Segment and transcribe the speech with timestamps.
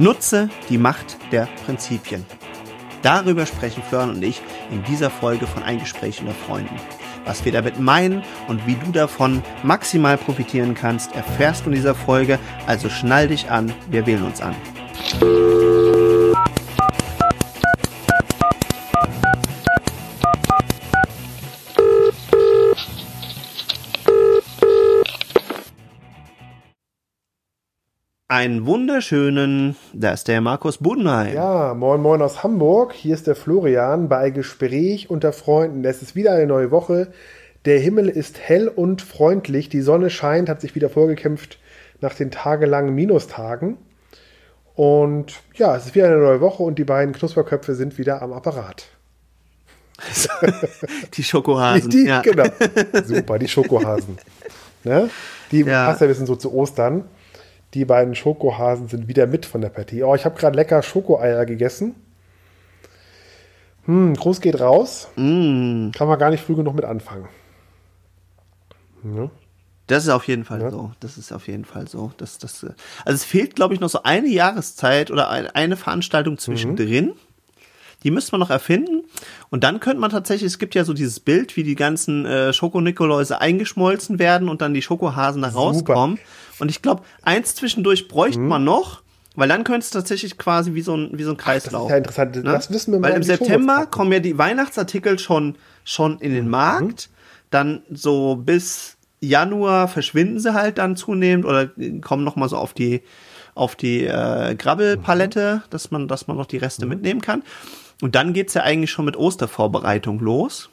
[0.00, 2.24] Nutze die Macht der Prinzipien.
[3.02, 4.40] Darüber sprechen Florian und ich
[4.70, 6.74] in dieser Folge von Ein Gespräch unter Freunden.
[7.26, 11.94] Was wir damit meinen und wie du davon maximal profitieren kannst, erfährst du in dieser
[11.94, 12.38] Folge.
[12.66, 14.56] Also schnall dich an, wir wählen uns an.
[28.40, 31.34] Einen wunderschönen, da ist der Markus Budenheim.
[31.34, 32.94] Ja, moin moin aus Hamburg.
[32.94, 35.84] Hier ist der Florian bei Gespräch unter Freunden.
[35.84, 37.12] Es ist wieder eine neue Woche.
[37.66, 39.68] Der Himmel ist hell und freundlich.
[39.68, 41.58] Die Sonne scheint, hat sich wieder vorgekämpft
[42.00, 43.76] nach den tagelangen Minustagen.
[44.74, 48.32] Und ja, es ist wieder eine neue Woche und die beiden Knusperköpfe sind wieder am
[48.32, 48.86] Apparat.
[51.12, 51.90] die Schokohasen.
[51.90, 52.22] Die, ja.
[52.22, 52.46] Genau.
[53.04, 54.16] Super, die Schokohasen.
[54.82, 55.10] Ne?
[55.50, 55.88] Die ja.
[55.88, 57.04] passt ja ein bisschen so zu Ostern.
[57.74, 60.02] Die beiden Schokohasen sind wieder mit von der Partie.
[60.02, 61.94] Oh, ich habe gerade lecker Schokoeier gegessen.
[63.84, 65.08] Hm, Gruß geht raus.
[65.16, 65.90] Mm.
[65.92, 67.28] Kann man gar nicht früh genug mit anfangen.
[69.04, 69.30] Ja.
[69.86, 70.70] Das ist auf jeden Fall ja.
[70.70, 70.92] so.
[71.00, 72.12] Das ist auf jeden Fall so.
[72.16, 77.06] Das, das, also es fehlt, glaube ich, noch so eine Jahreszeit oder eine Veranstaltung zwischendrin.
[77.06, 77.14] Mhm.
[78.02, 79.02] Die müsste man noch erfinden.
[79.50, 82.52] Und dann könnte man tatsächlich, es gibt ja so dieses Bild, wie die ganzen äh,
[82.52, 86.18] Schokonikoläuse eingeschmolzen werden und dann die Schokohasen da rauskommen.
[86.58, 88.48] Und ich glaube, eins zwischendurch bräuchte mhm.
[88.48, 89.02] man noch.
[89.36, 91.88] Weil dann könnte es tatsächlich quasi wie so ein, wie so ein Kreislauf.
[91.90, 92.36] Ach, das ist ja interessant.
[92.36, 92.42] Ne?
[92.42, 93.10] Das wissen wir mal.
[93.10, 96.50] Weil im September kommen ja die Weihnachtsartikel schon, schon in den mhm.
[96.50, 97.08] Markt.
[97.08, 97.14] Mhm.
[97.50, 101.70] Dann so bis Januar verschwinden sie halt dann zunehmend oder
[102.00, 103.02] kommen noch mal so auf die,
[103.60, 105.70] auf die äh, Grabbelpalette, mhm.
[105.70, 106.90] dass man, dass man noch die Reste mhm.
[106.90, 107.42] mitnehmen kann.
[108.00, 110.70] Und dann geht's ja eigentlich schon mit Ostervorbereitung los.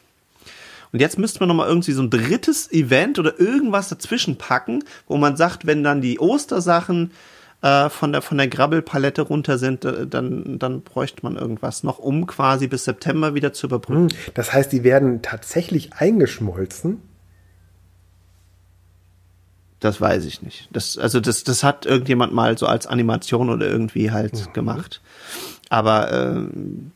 [0.94, 4.83] Und jetzt müsste man noch mal irgendwie so ein drittes Event oder irgendwas dazwischen packen,
[5.07, 7.11] wo man sagt, wenn dann die Ostersachen
[7.61, 12.00] äh, von der von der Grabbelpalette runter sind, äh, dann dann bräuchte man irgendwas noch,
[12.00, 14.09] um quasi bis September wieder zu überbrücken.
[14.09, 17.01] Hm, das heißt, die werden tatsächlich eingeschmolzen.
[19.79, 20.69] Das weiß ich nicht.
[20.71, 24.53] Das, also das, das hat irgendjemand mal so als Animation oder irgendwie halt mhm.
[24.53, 25.01] gemacht.
[25.69, 26.91] Aber ähm,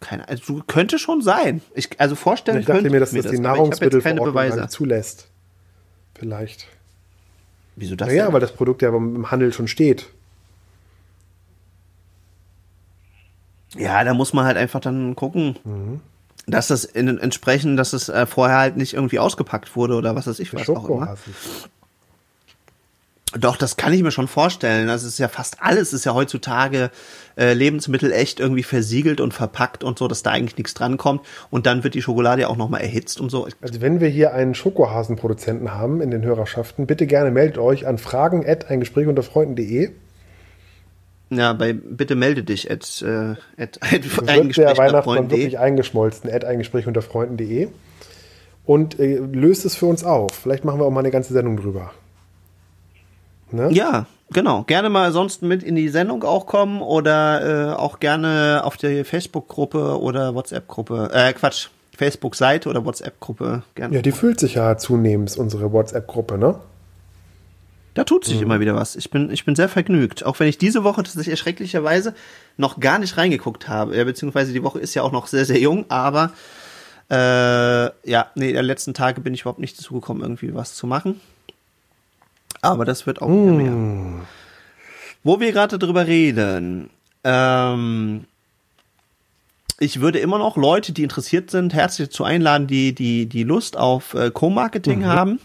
[0.00, 1.60] keine, also könnte schon sein.
[1.74, 5.28] Ich, also vorstellen ich dachte könnte mir, dass mir das, die Nahrungsmittelverordnung zulässt.
[6.14, 6.66] Vielleicht.
[7.76, 8.08] Wieso das?
[8.08, 8.32] Naja, denn?
[8.32, 10.06] weil das Produkt ja im Handel schon steht.
[13.76, 16.00] Ja, da muss man halt einfach dann gucken, mhm.
[16.48, 20.26] Dass das in, entsprechend, dass es äh, vorher halt nicht irgendwie ausgepackt wurde oder was
[20.26, 21.16] weiß ich was auch immer.
[23.38, 24.86] Doch, das kann ich mir schon vorstellen.
[24.86, 26.90] Das ist ja fast alles ist ja heutzutage
[27.36, 31.20] äh, Lebensmittel echt irgendwie versiegelt und verpackt und so, dass da eigentlich nichts drankommt.
[31.50, 33.46] Und dann wird die Schokolade ja auch nochmal erhitzt und so.
[33.60, 37.98] Also wenn wir hier einen Schokohasenproduzenten haben in den Hörerschaften, bitte gerne meldet euch an
[37.98, 39.90] fragen at ein Gespräch unter Freunden.de.
[41.30, 46.44] Ja, bei bitte melde dich at, äh, at ein Gespräch der Weihnachtsmann wirklich eingeschmolzen at
[46.44, 47.68] ein Gespräch unter Freunden.de
[48.64, 50.30] und äh, löst es für uns auf.
[50.32, 51.90] Vielleicht machen wir auch mal eine ganze Sendung drüber.
[53.50, 53.70] Ne?
[53.72, 54.62] Ja, genau.
[54.64, 59.04] Gerne mal sonst mit in die Sendung auch kommen oder äh, auch gerne auf der
[59.04, 61.10] Facebook-Gruppe oder WhatsApp-Gruppe.
[61.12, 63.94] Äh, Quatsch, Facebook-Seite oder WhatsApp-Gruppe gerne.
[63.94, 66.56] Ja, die füllt sich ja zunehmend, unsere WhatsApp-Gruppe, ne?
[67.98, 68.44] Da tut sich mhm.
[68.44, 68.94] immer wieder was.
[68.94, 70.24] Ich bin, ich bin sehr vergnügt.
[70.24, 72.14] Auch wenn ich diese Woche tatsächlich erschrecklicherweise
[72.56, 73.96] noch gar nicht reingeguckt habe.
[73.96, 76.30] Ja, beziehungsweise die Woche ist ja auch noch sehr, sehr jung, aber
[77.10, 77.16] äh,
[78.08, 81.20] ja, nee, der letzten Tage bin ich überhaupt nicht dazu gekommen, irgendwie was zu machen.
[82.62, 83.56] Aber das wird auch mm.
[83.56, 84.26] mehr.
[85.24, 86.90] Wo wir gerade drüber reden,
[87.24, 88.26] ähm,
[89.80, 93.76] ich würde immer noch Leute, die interessiert sind, herzlich zu einladen, die, die, die Lust
[93.76, 95.06] auf äh, Co-Marketing mhm.
[95.06, 95.40] haben.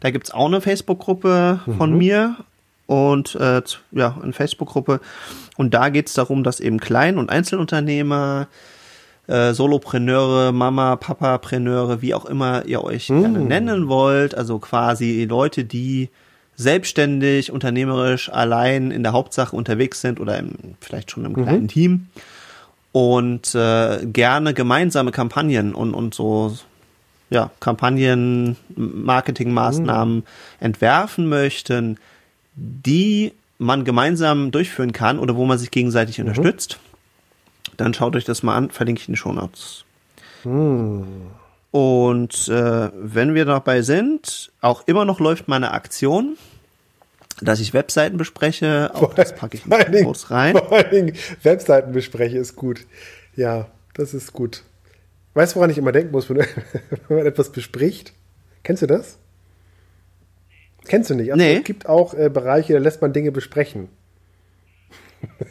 [0.00, 1.98] Da gibt's auch eine Facebook-Gruppe von mhm.
[1.98, 2.36] mir
[2.86, 5.00] und äh, ja, eine Facebook-Gruppe.
[5.56, 8.48] Und da geht's darum, dass eben Klein- und Einzelunternehmer,
[9.26, 13.20] äh, Solopreneure, Mama, Papa-Preneure, wie auch immer ihr euch mhm.
[13.20, 16.08] gerne nennen wollt, also quasi Leute, die
[16.56, 21.42] selbstständig, unternehmerisch, allein in der Hauptsache unterwegs sind oder im, vielleicht schon im mhm.
[21.44, 22.06] kleinen Team
[22.92, 26.56] und äh, gerne gemeinsame Kampagnen und, und so
[27.30, 30.24] ja, Kampagnen, Marketingmaßnahmen mhm.
[30.60, 31.98] entwerfen möchten,
[32.54, 36.26] die man gemeinsam durchführen kann oder wo man sich gegenseitig mhm.
[36.26, 36.78] unterstützt,
[37.76, 39.84] dann schaut euch das mal an, verlinke ich in den Show Notes.
[40.44, 41.04] Mhm.
[41.70, 46.36] Und äh, wenn wir dabei sind, auch immer noch läuft meine Aktion,
[47.40, 48.90] dass ich Webseiten bespreche.
[48.94, 50.56] Auch das packe ich in kurz rein.
[50.56, 52.86] Vor allen Dingen Webseiten bespreche ist gut.
[53.36, 54.62] Ja, das ist gut.
[55.38, 56.44] Weißt du, woran ich immer denken muss, wenn,
[57.08, 58.12] man etwas bespricht?
[58.64, 59.18] Kennst du das?
[60.88, 61.30] Kennst du nicht?
[61.32, 61.58] Also nee.
[61.58, 63.88] Es gibt auch äh, Bereiche, da lässt man Dinge besprechen.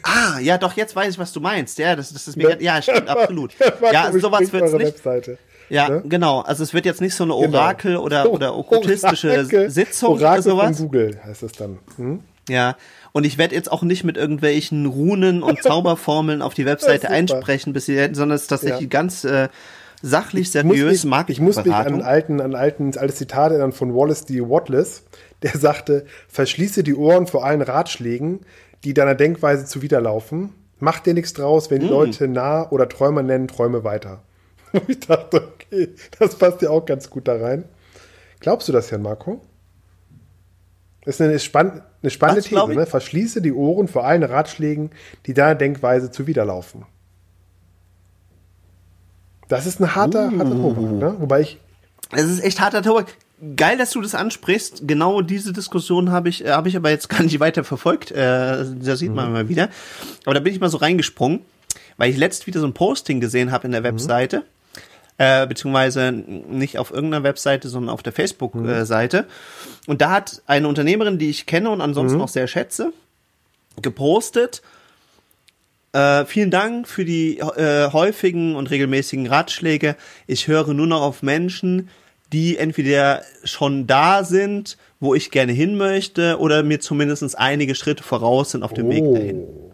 [0.02, 1.78] Ah, ja, doch, jetzt weiß ich, was du meinst.
[1.78, 3.54] Ja, das, das ist mir, ja, stimmt, absolut.
[3.90, 4.86] Ja, sowas wird's nicht.
[4.86, 5.38] Webseite.
[5.70, 6.02] Ja, Ne?
[6.06, 6.40] genau.
[6.40, 7.58] Also es wird jetzt nicht so eine Genau.
[7.58, 10.76] Orakel oder, oder okkultistische Orakel- Sitzung Orakel oder sowas.
[10.76, 11.78] Von Google heißt es dann.
[11.96, 12.20] Hm?
[12.48, 12.76] Ja.
[13.12, 17.72] Und ich werde jetzt auch nicht mit irgendwelchen Runen und Zauberformeln auf die Webseite einsprechen,
[17.72, 18.86] bis sie, sondern es ist tatsächlich Ja.
[18.88, 19.48] ganz äh,
[20.02, 23.72] sachlich, Ich muss seriös, mich, ich muss mich an alten, an alten, altes Zitat erinnern
[23.72, 24.40] von Wallace D.
[24.40, 25.04] Watless,
[25.42, 28.40] der sagte, verschließe die Ohren vor allen Ratschlägen,
[28.84, 30.54] die deiner Denkweise zuwiderlaufen.
[30.80, 34.22] Mach dir nichts draus, wenn die Leute nah oder Träumer nennen, träume weiter.
[34.72, 37.64] Und ich dachte, okay, das passt ja auch ganz gut da rein.
[38.40, 39.40] Glaubst du das, Jan Marco?
[41.04, 42.76] Das ist eine, spann eine spannende Was, These, ich?
[42.76, 42.86] ne?
[42.86, 44.90] Verschließe die Ohren vor allen Ratschlägen,
[45.26, 46.84] die deiner Denkweise zuwiderlaufen.
[49.48, 50.74] Das ist ein harter, harter Uh.
[50.74, 51.16] Tobak, ne?
[51.18, 51.58] Wobei ich
[52.12, 53.06] Es ist echt harter Tobak.
[53.56, 54.82] Geil, dass du das ansprichst.
[54.86, 58.10] Genau diese Diskussion habe ich, äh, habe ich aber jetzt gar nicht weiter verfolgt.
[58.10, 59.68] Äh, da sieht man mal wieder.
[60.24, 61.40] Aber da bin ich mal so reingesprungen,
[61.96, 64.44] weil ich letzt wieder so ein Posting gesehen habe in der Webseite.
[65.18, 69.26] Äh, beziehungsweise nicht auf irgendeiner Webseite, sondern auf der Facebook-Seite.
[69.86, 72.92] Und da hat eine Unternehmerin, die ich kenne und ansonsten auch sehr schätze,
[73.82, 74.62] gepostet.
[75.92, 79.96] Äh, vielen Dank für die äh, häufigen und regelmäßigen Ratschläge.
[80.26, 81.88] Ich höre nur noch auf Menschen,
[82.32, 88.02] die entweder schon da sind, wo ich gerne hin möchte, oder mir zumindest einige Schritte
[88.02, 89.40] voraus sind auf dem Weg dahin.
[89.40, 89.68] Oh.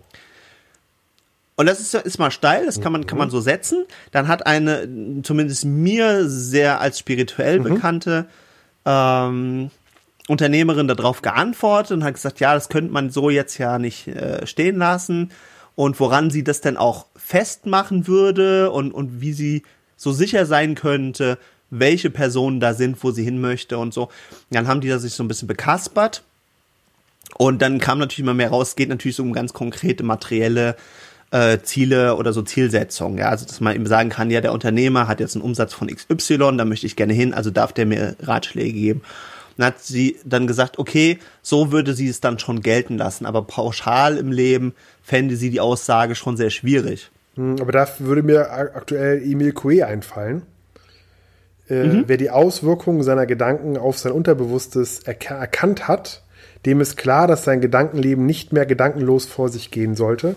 [1.56, 3.84] Und das ist, ist mal steil, das kann man, kann man so setzen.
[4.11, 4.88] Dann hat eine,
[5.22, 8.26] zumindest mir sehr als spirituell bekannte
[8.84, 9.70] ähm,
[10.26, 14.46] Unternehmerin darauf geantwortet und hat gesagt, ja, das könnte man so jetzt ja nicht äh,
[14.46, 15.31] stehen lassen.
[15.76, 19.62] Und woran sie das denn auch festmachen würde und, und wie sie
[19.97, 21.38] so sicher sein könnte,
[21.71, 24.09] welche Personen da sind, wo sie hin möchte und so.
[24.50, 26.23] Dann haben die da sich so ein bisschen bekaspert.
[27.37, 30.76] Und dann kam natürlich immer mehr raus, es geht natürlich so um ganz konkrete materielle
[31.32, 33.19] äh, Ziele oder so Zielsetzungen.
[33.19, 33.31] Ja?
[33.31, 36.56] Also dass man eben sagen kann, ja, der Unternehmer hat jetzt einen Umsatz von XY,
[36.56, 39.03] da möchte ich gerne hin, also darf der mir Ratschläge geben.
[39.56, 43.43] Dann hat sie dann gesagt, okay, so würde sie es dann schon gelten lassen, aber
[43.43, 47.11] pauschal im Leben fände sie die Aussage schon sehr schwierig.
[47.37, 50.43] Hm, Aber da würde mir aktuell Emil Coué einfallen.
[51.69, 52.05] Äh, Mhm.
[52.06, 56.23] Wer die Auswirkungen seiner Gedanken auf sein Unterbewusstes erka- erkannt hat,
[56.67, 60.37] dem ist klar, dass sein Gedankenleben nicht mehr gedankenlos vor sich gehen sollte.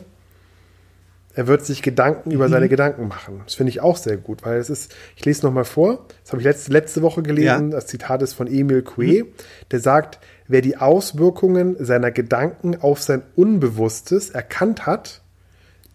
[1.38, 2.36] Er wird sich Gedanken Mhm.
[2.36, 3.42] über seine Gedanken machen.
[3.45, 6.42] Das finde ich auch sehr gut, weil es ist, ich lese nochmal vor, das habe
[6.42, 7.60] ich letzte, letzte Woche gelesen, Ja.
[7.60, 7.69] Mhm.
[7.72, 9.25] das Zitat ist von Emil Coué,
[9.69, 10.18] der sagt,
[10.48, 15.22] wer die Auswirkungen seiner Gedanken auf sein Unbewusstes erkannt hat,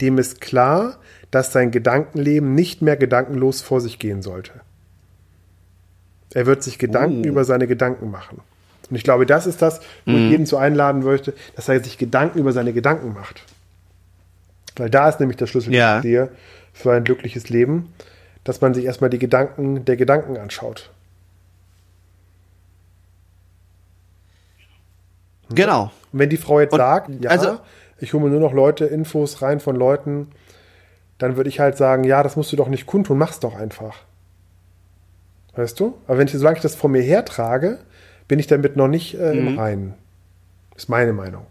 [0.00, 0.98] dem ist klar,
[1.32, 4.52] dass sein Gedankenleben nicht mehr gedankenlos vor sich gehen sollte.
[6.34, 7.28] Er wird sich Gedanken Oh.
[7.28, 8.40] über seine Gedanken machen.
[8.90, 11.98] Und ich glaube, das ist das, wo ich jeden zu einladen möchte, dass er sich
[11.98, 13.42] Gedanken über seine Gedanken macht.
[14.76, 16.00] Weil da ist nämlich der Schlüssel Ja.
[16.00, 16.30] dir
[16.72, 17.92] für ein glückliches Leben,
[18.44, 20.90] dass man sich erstmal die Gedanken der Gedanken anschaut.
[25.50, 25.90] Genau.
[26.12, 27.58] Und wenn die Frau jetzt Und, sagt, ja, also-
[27.98, 30.28] ich hole mir nur noch Leute, Infos rein von Leuten,
[31.18, 33.96] dann würde ich halt sagen, ja, das musst du doch nicht kundtun, mach's doch einfach.
[35.54, 35.98] Weißt du?
[36.06, 37.78] Aber wenn ich, solange ich das vor mir hertrage,
[38.26, 39.46] bin ich damit noch nicht äh, Mhm.
[39.48, 39.94] im Reinen.
[40.74, 41.44] Ist meine Meinung.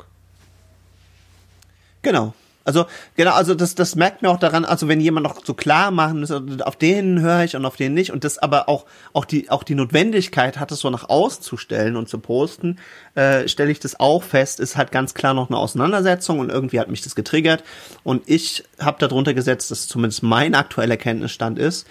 [2.02, 2.34] Genau.
[2.64, 5.90] Also, genau, also das, das merkt mir auch daran, also wenn jemand noch so klar
[5.90, 8.86] machen muss, also auf den höre ich und auf den nicht und das aber auch,
[9.14, 12.78] auch die, auch die Notwendigkeit hat, es so nach außen zu stellen und zu posten,
[13.16, 16.80] äh, stelle ich das auch fest, ist halt ganz klar noch eine Auseinandersetzung und irgendwie
[16.80, 17.64] hat mich das getriggert
[18.04, 21.88] und ich habe darunter gesetzt, dass zumindest mein aktueller Kenntnisstand ist,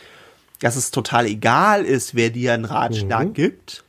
[0.61, 3.83] dass es total egal ist, wer dir einen Ratschlag gibt,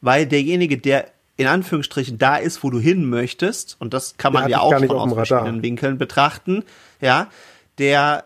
[0.00, 4.42] weil derjenige, der in Anführungsstrichen da ist, wo du hin möchtest, und das kann man
[4.42, 6.64] ja dich auch auf aus verschiedenen Winkeln betrachten,
[7.00, 7.28] ja,
[7.78, 8.24] der,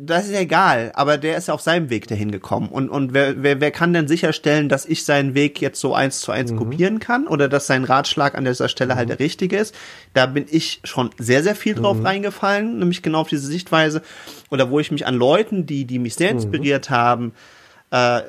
[0.00, 2.68] das ist ja egal, aber der ist ja auf seinem Weg dahin gekommen.
[2.68, 6.20] Und, und wer, wer, wer kann denn sicherstellen, dass ich seinen Weg jetzt so eins
[6.20, 6.36] zu Mhm.
[6.36, 9.74] eins kopieren kann oder dass sein Ratschlag an dieser Stelle halt der richtige ist?
[10.14, 11.80] Da bin ich schon sehr, sehr viel Mhm.
[11.82, 14.02] drauf reingefallen, nämlich genau auf diese Sichtweise.
[14.50, 16.18] Oder wo ich mich an Leuten, die, die mich Mhm.
[16.18, 17.32] sehr inspiriert haben,
[17.90, 18.20] äh,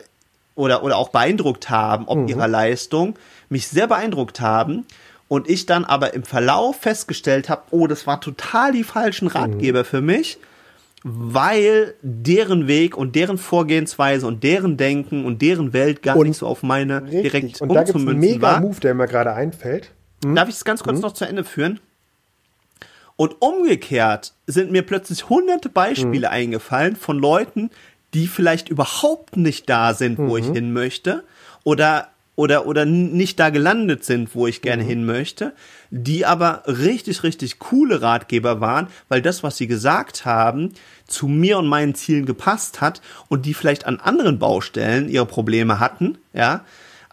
[0.56, 2.10] oder, oder auch beeindruckt haben, Mhm.
[2.10, 3.16] ob ihrer Leistung,
[3.52, 4.86] mich sehr beeindruckt haben
[5.28, 9.32] und ich dann aber im Verlauf festgestellt habe, oh, das war total die falschen Mhm.
[9.32, 10.40] Ratgeber für mich,
[11.04, 16.38] weil deren Weg und deren Vorgehensweise und deren Denken und deren Welt gar Und nicht
[16.38, 18.60] so auf meine direkt Und da gibt es einen mega.
[18.60, 19.92] Move, der mir gerade einfällt.
[20.22, 21.80] Darf ich es ganz kurz noch zu Ende führen?
[23.16, 27.70] Und umgekehrt sind mir plötzlich hunderte Beispiele eingefallen von Leuten,
[28.14, 31.24] die vielleicht überhaupt nicht da sind, wo ich hin möchte
[31.64, 34.88] oder oder, oder nicht da gelandet sind, wo ich gerne mhm.
[34.88, 35.54] hin möchte,
[35.90, 40.74] die aber richtig, richtig coole Ratgeber waren, weil das, was sie gesagt haben,
[41.08, 45.80] zu mir und meinen Zielen gepasst hat und die vielleicht an anderen Baustellen ihre Probleme
[45.80, 46.64] hatten, ja.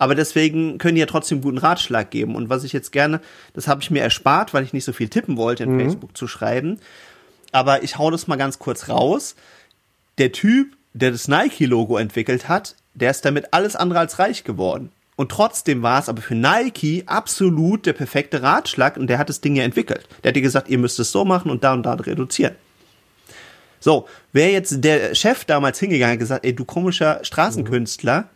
[0.00, 2.36] Aber deswegen können die ja trotzdem guten Ratschlag geben.
[2.36, 3.20] Und was ich jetzt gerne,
[3.54, 5.80] das habe ich mir erspart, weil ich nicht so viel tippen wollte, in mhm.
[5.80, 6.78] Facebook zu schreiben.
[7.50, 9.34] Aber ich hau das mal ganz kurz raus.
[10.18, 14.92] Der Typ, der das Nike-Logo entwickelt hat, der ist damit alles andere als reich geworden.
[15.18, 19.40] Und trotzdem war es aber für Nike absolut der perfekte Ratschlag und der hat das
[19.40, 20.06] Ding ja entwickelt.
[20.22, 22.54] Der hat dir gesagt, ihr müsst es so machen und da und da reduzieren.
[23.80, 28.28] So, wäre jetzt der Chef damals hingegangen und gesagt, ey, du komischer Straßenkünstler,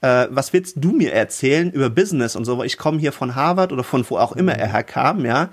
[0.00, 2.64] äh, was willst du mir erzählen über Business und so?
[2.64, 5.50] Ich komme hier von Harvard oder von wo auch immer er herkam, ja.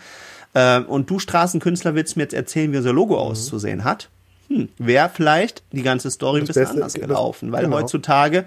[0.56, 3.20] Äh, und du Straßenkünstler willst mir jetzt erzählen, wie unser Logo mhm.
[3.20, 4.10] auszusehen hat?
[4.48, 7.78] Hm, wäre vielleicht die ganze Story ein bisschen anders gelaufen, weil genau.
[7.78, 8.46] heutzutage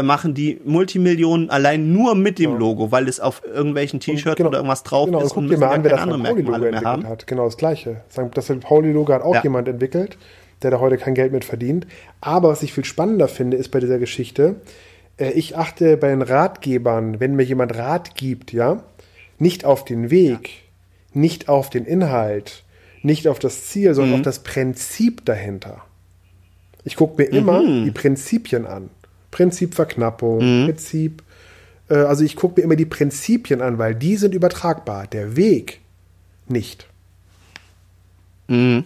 [0.00, 4.58] machen die Multimillionen allein nur mit dem Logo, weil es auf irgendwelchen T-Shirts genau, oder
[4.58, 7.06] irgendwas drauf genau, ist und, und müssen an, wer das andere Merkmale mehr haben.
[7.06, 7.26] Hat.
[7.26, 8.02] Genau das gleiche.
[8.34, 9.42] Das Pauli-Logo hat auch ja.
[9.42, 10.16] jemand entwickelt,
[10.62, 11.86] der da heute kein Geld mit verdient.
[12.20, 14.56] Aber was ich viel spannender finde, ist bei dieser Geschichte,
[15.18, 18.82] äh, ich achte bei den Ratgebern, wenn mir jemand Rat gibt, ja,
[19.38, 21.20] nicht auf den Weg, ja.
[21.20, 22.64] nicht auf den Inhalt,
[23.02, 24.20] nicht auf das Ziel, sondern mhm.
[24.20, 25.82] auf das Prinzip dahinter.
[26.84, 27.84] Ich gucke mir immer mhm.
[27.84, 28.90] die Prinzipien an.
[29.32, 30.66] Prinzip Verknappung, mhm.
[30.66, 31.24] Prinzip.
[31.90, 35.08] Äh, also ich gucke mir immer die Prinzipien an, weil die sind übertragbar.
[35.08, 35.80] Der Weg
[36.46, 36.86] nicht.
[38.46, 38.84] Mhm.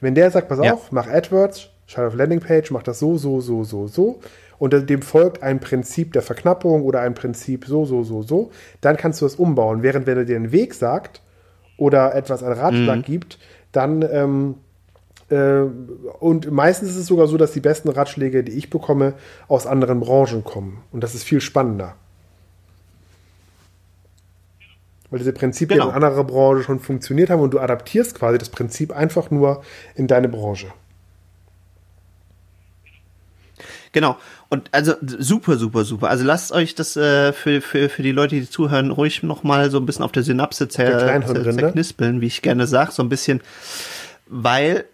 [0.00, 0.74] Wenn der sagt, pass ja.
[0.74, 4.20] auf, mach AdWords, schau auf Landingpage, mach das so, so, so, so, so,
[4.58, 8.96] und dem folgt ein Prinzip der Verknappung oder ein Prinzip so, so, so, so, dann
[8.96, 9.82] kannst du das umbauen.
[9.82, 11.22] Während wenn er dir einen Weg sagt
[11.76, 13.02] oder etwas an Ratschlag mhm.
[13.02, 13.38] gibt,
[13.70, 14.61] dann ähm, äh,
[15.32, 19.14] und meistens ist es sogar so, dass die besten Ratschläge, die ich bekomme,
[19.48, 20.82] aus anderen Branchen kommen.
[20.90, 21.94] Und das ist viel spannender.
[25.10, 25.90] Weil diese Prinzipien genau.
[25.90, 29.62] in anderer Branche schon funktioniert haben und du adaptierst quasi das Prinzip einfach nur
[29.94, 30.68] in deine Branche.
[33.92, 34.16] Genau.
[34.48, 36.08] Und also super, super, super.
[36.08, 39.78] Also lasst euch das äh, für, für, für die Leute, die zuhören, ruhig nochmal so
[39.78, 43.40] ein bisschen auf der Synapse zer zerknispeln, wie ich gerne sage, so ein bisschen,
[44.26, 44.84] weil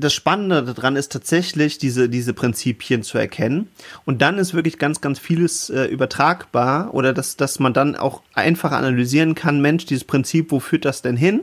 [0.00, 3.68] das Spannende daran ist tatsächlich, diese, diese Prinzipien zu erkennen.
[4.04, 8.22] Und dann ist wirklich ganz, ganz vieles äh, übertragbar oder dass, dass man dann auch
[8.34, 11.42] einfach analysieren kann, Mensch, dieses Prinzip, wo führt das denn hin?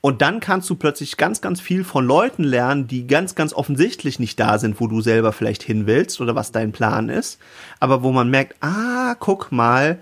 [0.00, 4.20] Und dann kannst du plötzlich ganz, ganz viel von Leuten lernen, die ganz, ganz offensichtlich
[4.20, 7.40] nicht da sind, wo du selber vielleicht hin willst oder was dein Plan ist.
[7.80, 9.98] Aber wo man merkt, ah, guck mal,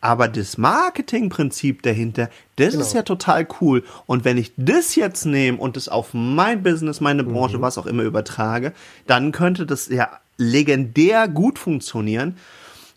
[0.00, 2.84] aber das Marketingprinzip dahinter, das genau.
[2.84, 3.84] ist ja total cool.
[4.06, 7.62] Und wenn ich das jetzt nehme und das auf mein Business, meine Branche, mhm.
[7.62, 8.72] was auch immer übertrage,
[9.06, 12.36] dann könnte das ja legendär gut funktionieren.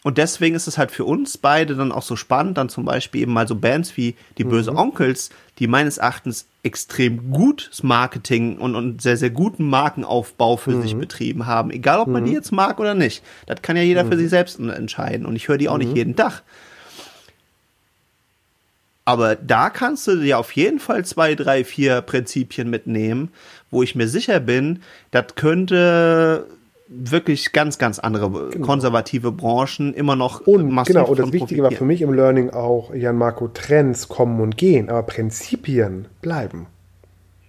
[0.03, 3.21] Und deswegen ist es halt für uns beide dann auch so spannend, dann zum Beispiel
[3.21, 4.77] eben mal so Bands wie die Böse mhm.
[4.77, 5.29] Onkels,
[5.59, 10.81] die meines Erachtens extrem gutes Marketing und, und sehr, sehr guten Markenaufbau für mhm.
[10.81, 11.69] sich betrieben haben.
[11.69, 12.27] Egal, ob man mhm.
[12.27, 13.23] die jetzt mag oder nicht.
[13.45, 14.19] Das kann ja jeder für mhm.
[14.21, 15.27] sich selbst entscheiden.
[15.27, 15.97] Und ich höre die auch nicht mhm.
[15.97, 16.41] jeden Tag.
[19.05, 23.31] Aber da kannst du dir auf jeden Fall zwei, drei, vier Prinzipien mitnehmen,
[23.71, 26.47] wo ich mir sicher bin, das könnte
[26.87, 28.65] wirklich ganz, ganz andere genau.
[28.65, 32.93] konservative Branchen immer noch und genau und das Wichtige war für mich im Learning auch
[32.93, 36.67] Jan Marco Trends kommen und gehen, aber Prinzipien bleiben.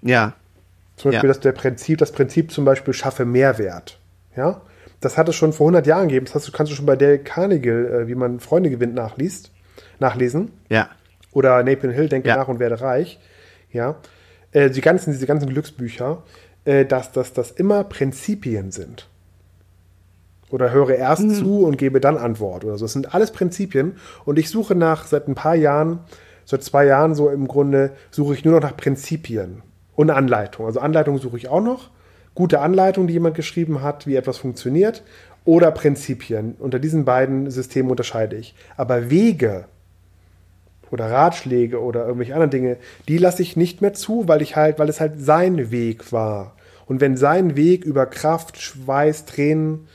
[0.01, 0.35] Ja.
[0.97, 1.35] Zum Beispiel ja.
[1.35, 3.99] dass der Prinzip, das Prinzip zum Beispiel schaffe Mehrwert.
[4.37, 4.61] Ja,
[5.01, 6.27] das hat es schon vor 100 Jahren gegeben.
[6.27, 9.51] Das hast du, kannst du schon bei Dale Carnegie, äh, wie man Freunde gewinnt, nachliest,
[9.99, 10.53] nachlesen.
[10.69, 10.89] Ja.
[11.33, 12.37] Oder Napoleon Hill, denke ja.
[12.37, 13.19] nach und werde reich.
[13.71, 13.97] Ja.
[14.53, 16.23] Äh, die ganzen, diese ganzen Glücksbücher,
[16.65, 19.09] äh, dass das dass immer Prinzipien sind.
[20.51, 21.35] Oder höre erst mhm.
[21.35, 22.85] zu und gebe dann Antwort oder so.
[22.85, 23.97] Das sind alles Prinzipien.
[24.27, 26.01] Und ich suche nach, seit ein paar Jahren,
[26.45, 29.63] seit zwei Jahren so im Grunde, suche ich nur noch nach Prinzipien
[29.97, 30.67] und Anleitung.
[30.67, 31.91] Also Anleitung suche ich auch noch.
[32.35, 35.03] Gute Anleitung, die jemand geschrieben hat, wie etwas funktioniert.
[35.47, 36.55] Oder Prinzipien.
[36.59, 38.55] Unter diesen beiden Systemen unterscheide ich.
[38.77, 39.65] Aber Wege
[40.93, 42.77] oder Ratschläge oder irgendwelche anderen Dinge,
[43.09, 46.55] die lasse ich nicht mehr zu, weil ich halt, weil es halt sein Weg war.
[46.87, 49.89] Und wenn sein Weg über Kraft, Schweiß, Tränen,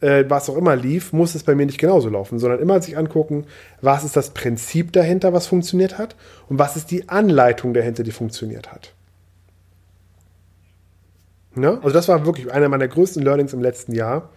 [0.00, 2.98] äh, was auch immer lief, muss es bei mir nicht genauso laufen, sondern immer sich
[2.98, 3.46] angucken,
[3.80, 6.16] was ist das Prinzip dahinter, was funktioniert hat
[6.48, 8.92] und was ist die Anleitung dahinter, die funktioniert hat.
[11.54, 11.78] Ne?
[11.82, 14.30] Also das war wirklich einer meiner größten Learnings im letzten Jahr.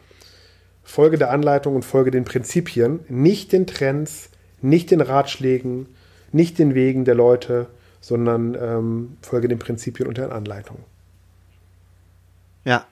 [0.84, 4.30] Folge der Anleitung und folge den Prinzipien, nicht den Trends,
[4.62, 5.88] nicht den Ratschlägen,
[6.32, 7.68] nicht den Wegen der Leute,
[8.02, 10.78] sondern ähm, folge den Prinzipien und der Anleitung.
[12.66, 12.86] Ja,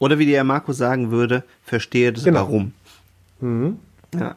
[0.00, 2.40] oder wie der Marco sagen würde, verstehe das genau.
[2.40, 2.72] Warum.
[3.40, 3.78] Mhm.
[4.14, 4.34] Ja.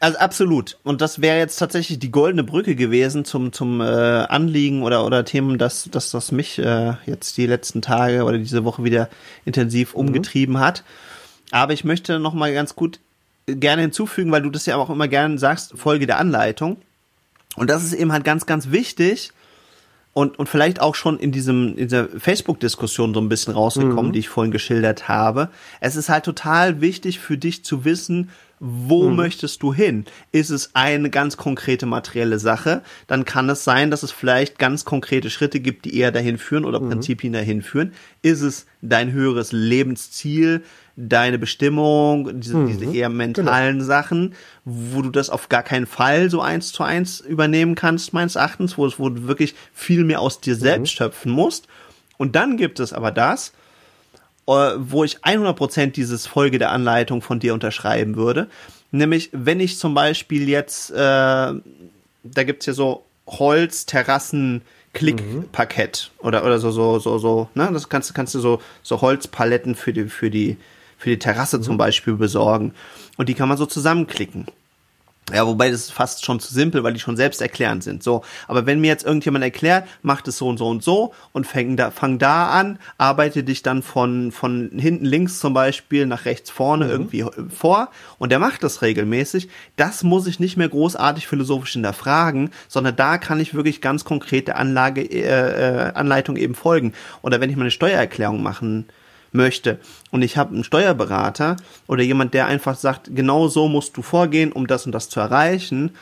[0.00, 0.78] Also absolut.
[0.82, 5.26] Und das wäre jetzt tatsächlich die goldene Brücke gewesen zum zum äh, Anliegen oder oder
[5.26, 9.10] Themen, dass dass das mich äh, jetzt die letzten Tage oder diese Woche wieder
[9.44, 10.00] intensiv mhm.
[10.00, 10.84] umgetrieben hat.
[11.50, 12.98] Aber ich möchte noch mal ganz gut
[13.56, 16.78] gerne hinzufügen, weil du das ja auch immer gerne sagst, Folge der Anleitung.
[17.56, 19.32] Und das ist eben halt ganz ganz wichtig
[20.12, 24.12] und und vielleicht auch schon in diesem in dieser Facebook-Diskussion so ein bisschen rausgekommen, mhm.
[24.12, 25.50] die ich vorhin geschildert habe.
[25.80, 28.30] Es ist halt total wichtig für dich zu wissen,
[28.62, 29.16] wo hm.
[29.16, 30.04] möchtest du hin?
[30.32, 32.82] Ist es eine ganz konkrete materielle Sache?
[33.06, 36.66] Dann kann es sein, dass es vielleicht ganz konkrete Schritte gibt, die eher dahin führen
[36.66, 36.90] oder mhm.
[36.90, 37.94] Prinzipien dahin führen.
[38.20, 40.62] Ist es dein höheres Lebensziel,
[41.08, 42.66] deine Bestimmung, diese, mhm.
[42.66, 43.84] diese eher mentalen genau.
[43.84, 48.36] Sachen, wo du das auf gar keinen Fall so eins zu eins übernehmen kannst, meines
[48.36, 50.96] Erachtens, wo, wo du wirklich viel mehr aus dir selbst mhm.
[50.96, 51.66] schöpfen musst.
[52.18, 53.52] Und dann gibt es aber das,
[54.46, 58.48] äh, wo ich 100% dieses Folge der Anleitung von dir unterschreiben würde.
[58.90, 61.62] Nämlich, wenn ich zum Beispiel jetzt, äh, da
[62.44, 66.26] gibt's ja so Holz, Terrassen, Klickparkett mhm.
[66.26, 69.92] oder oder so so so so ne das kannst kannst du so so Holzpaletten für
[69.92, 70.56] die für die
[71.00, 71.62] für die Terrasse mhm.
[71.62, 72.72] zum Beispiel besorgen
[73.16, 74.46] und die kann man so zusammenklicken
[75.32, 78.02] ja, wobei das ist fast schon zu simpel, weil die schon selbst erklärend sind.
[78.02, 81.46] So, aber wenn mir jetzt irgendjemand erklärt, macht es so und so und so und
[81.46, 86.24] fang da, fang da an, arbeite dich dann von von hinten links zum Beispiel nach
[86.24, 86.90] rechts vorne mhm.
[86.90, 89.48] irgendwie vor und der macht das regelmäßig.
[89.76, 94.56] Das muss ich nicht mehr großartig philosophisch hinterfragen, sondern da kann ich wirklich ganz konkrete
[94.56, 96.92] Anlage äh, äh, Anleitung eben folgen.
[97.22, 98.86] Oder wenn ich mal eine Steuererklärung machen
[99.32, 99.78] möchte
[100.10, 101.56] und ich habe einen Steuerberater
[101.86, 105.20] oder jemand, der einfach sagt, genau so musst du vorgehen, um das und das zu
[105.20, 105.92] erreichen,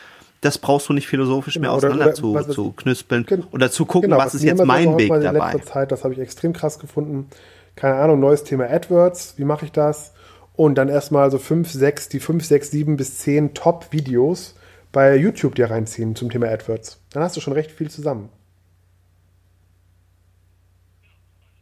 [0.41, 3.85] das brauchst du nicht philosophisch genau, mehr auseinander oder, oder, zu, zu knüspeln oder zu
[3.85, 5.51] gucken, genau, was, was ist jetzt mein Weg dabei.
[5.51, 7.27] In letzter Zeit, das habe ich extrem krass gefunden.
[7.75, 10.13] Keine Ahnung, neues Thema AdWords, wie mache ich das?
[10.55, 14.55] Und dann erstmal so fünf, sechs, die fünf, sechs, sieben bis zehn Top-Videos
[14.91, 16.99] bei YouTube dir reinziehen zum Thema AdWords.
[17.11, 18.29] Dann hast du schon recht viel zusammen.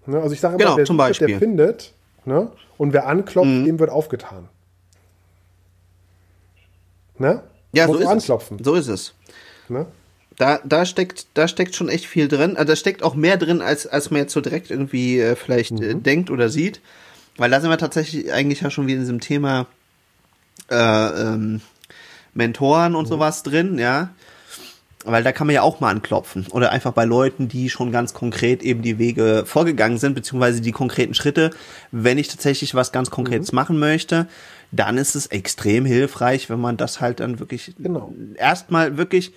[0.07, 0.19] Ne?
[0.21, 1.27] Also ich sage immer, genau, wer, zum Beispiel.
[1.27, 1.93] der findet
[2.25, 2.51] ne?
[2.77, 3.65] und wer anklopft, mhm.
[3.65, 4.47] dem wird aufgetan.
[7.17, 7.43] Ne?
[7.73, 8.57] Ja, so ist anklopfen.
[8.59, 8.65] es.
[8.65, 9.13] So ist es.
[9.69, 9.85] Ne?
[10.37, 12.57] Da, da steckt, da steckt schon echt viel drin.
[12.57, 15.71] Also da steckt auch mehr drin, als, als man jetzt so direkt irgendwie äh, vielleicht
[15.71, 15.99] äh, mhm.
[15.99, 16.79] äh, denkt oder sieht.
[17.37, 19.67] Weil da sind wir tatsächlich eigentlich ja schon wieder in diesem Thema
[20.69, 21.61] äh, ähm,
[22.33, 23.09] Mentoren und mhm.
[23.09, 24.09] sowas drin, ja.
[25.07, 26.45] Weil da kann man ja auch mal anklopfen.
[26.51, 30.71] Oder einfach bei Leuten, die schon ganz konkret eben die Wege vorgegangen sind, beziehungsweise die
[30.71, 31.51] konkreten Schritte.
[31.91, 33.55] Wenn ich tatsächlich was ganz Konkretes mhm.
[33.55, 34.27] machen möchte,
[34.71, 38.13] dann ist es extrem hilfreich, wenn man das halt dann wirklich genau.
[38.37, 39.33] erstmal wirklich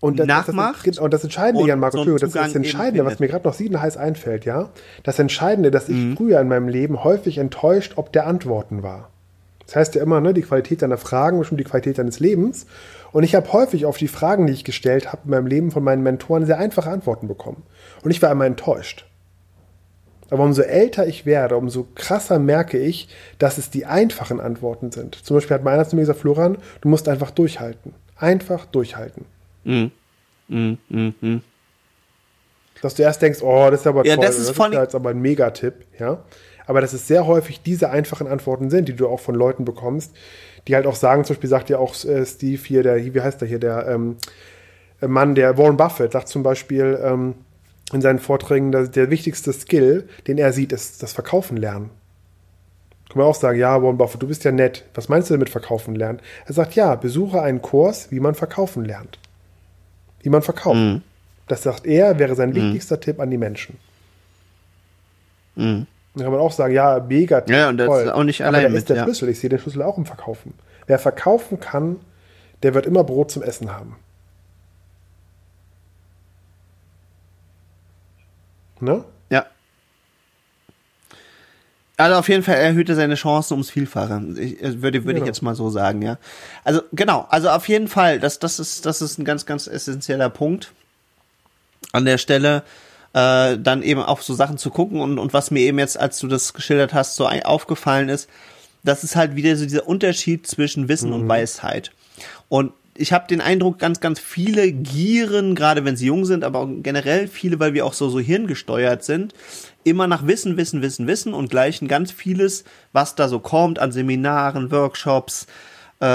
[0.00, 0.86] und das, nachmacht.
[0.86, 3.54] Das, und das Entscheidende, Jan Marco, so das ist das Entscheidende, was mir gerade noch
[3.54, 4.68] sieden heiß einfällt, ja.
[5.02, 6.16] Das Entscheidende, dass ich mhm.
[6.16, 9.08] früher in meinem Leben häufig enttäuscht ob der Antworten war.
[9.66, 12.66] Das heißt ja immer, ne, die Qualität deiner Fragen bestimmt die Qualität deines Lebens.
[13.12, 15.84] Und ich habe häufig auf die Fragen, die ich gestellt habe in meinem Leben von
[15.84, 17.62] meinen Mentoren, sehr einfache Antworten bekommen.
[18.02, 19.06] Und ich war immer enttäuscht.
[20.30, 25.14] Aber umso älter ich werde, umso krasser merke ich, dass es die einfachen Antworten sind.
[25.14, 27.94] Zum Beispiel hat meiner zu mir gesagt, Florian, du musst einfach durchhalten.
[28.16, 29.26] Einfach durchhalten.
[29.64, 29.86] Mm.
[30.48, 31.42] Mm, mm, mm.
[32.82, 34.82] Dass du erst denkst, oh, das ist aber ja, toll, das ist, das ist ja
[34.82, 36.18] jetzt aber ein Megatipp, ja.
[36.66, 40.14] Aber dass es sehr häufig diese einfachen Antworten sind, die du auch von Leuten bekommst,
[40.66, 43.40] die halt auch sagen, zum Beispiel sagt ja auch äh, Steve hier, der, wie heißt
[43.40, 44.16] der hier, der ähm,
[45.00, 47.34] Mann, der Warren Buffett, sagt zum Beispiel ähm,
[47.92, 51.90] in seinen Vorträgen, dass der wichtigste Skill, den er sieht, ist das Verkaufen lernen.
[53.10, 54.84] Kann man auch sagen, ja, Warren Buffett, du bist ja nett.
[54.94, 56.20] Was meinst du denn mit Verkaufen lernen?
[56.46, 59.18] Er sagt, ja, besuche einen Kurs, wie man verkaufen lernt.
[60.22, 60.76] Wie man verkauft.
[60.76, 61.02] Mhm.
[61.46, 62.54] Das sagt er, wäre sein mhm.
[62.54, 63.76] wichtigster Tipp an die Menschen.
[65.56, 65.86] Mhm.
[66.14, 67.54] Dann kann man auch sagen, ja, mega toll.
[67.54, 69.02] Ja, und das ist auch nicht allein mit, ist der ja.
[69.04, 69.28] Schlüssel.
[69.28, 70.54] Ich sehe den Schlüssel auch im Verkaufen.
[70.86, 71.96] Wer verkaufen kann,
[72.62, 73.96] der wird immer Brot zum Essen haben.
[78.80, 79.04] Ne?
[79.30, 79.46] Ja.
[81.96, 84.22] Also auf jeden Fall erhöht er seine Chancen ums Vielfache.
[84.36, 85.24] Ich, äh, würde, würde genau.
[85.24, 86.18] ich jetzt mal so sagen, ja.
[86.62, 90.28] Also genau, also auf jeden Fall, das, das ist, das ist ein ganz, ganz essentieller
[90.28, 90.72] Punkt
[91.92, 92.62] an der Stelle
[93.14, 96.18] äh, dann eben auch so Sachen zu gucken und, und was mir eben jetzt, als
[96.18, 98.28] du das geschildert hast, so aufgefallen ist,
[98.82, 101.14] das ist halt wieder so dieser Unterschied zwischen Wissen mhm.
[101.14, 101.92] und Weisheit.
[102.48, 106.68] Und ich habe den Eindruck, ganz, ganz viele gieren, gerade wenn sie jung sind, aber
[106.82, 109.34] generell viele, weil wir auch so, so hirngesteuert sind,
[109.82, 113.90] immer nach Wissen, Wissen, Wissen, Wissen und gleichen ganz vieles, was da so kommt an
[113.90, 115.46] Seminaren, Workshops,
[116.00, 116.06] äh,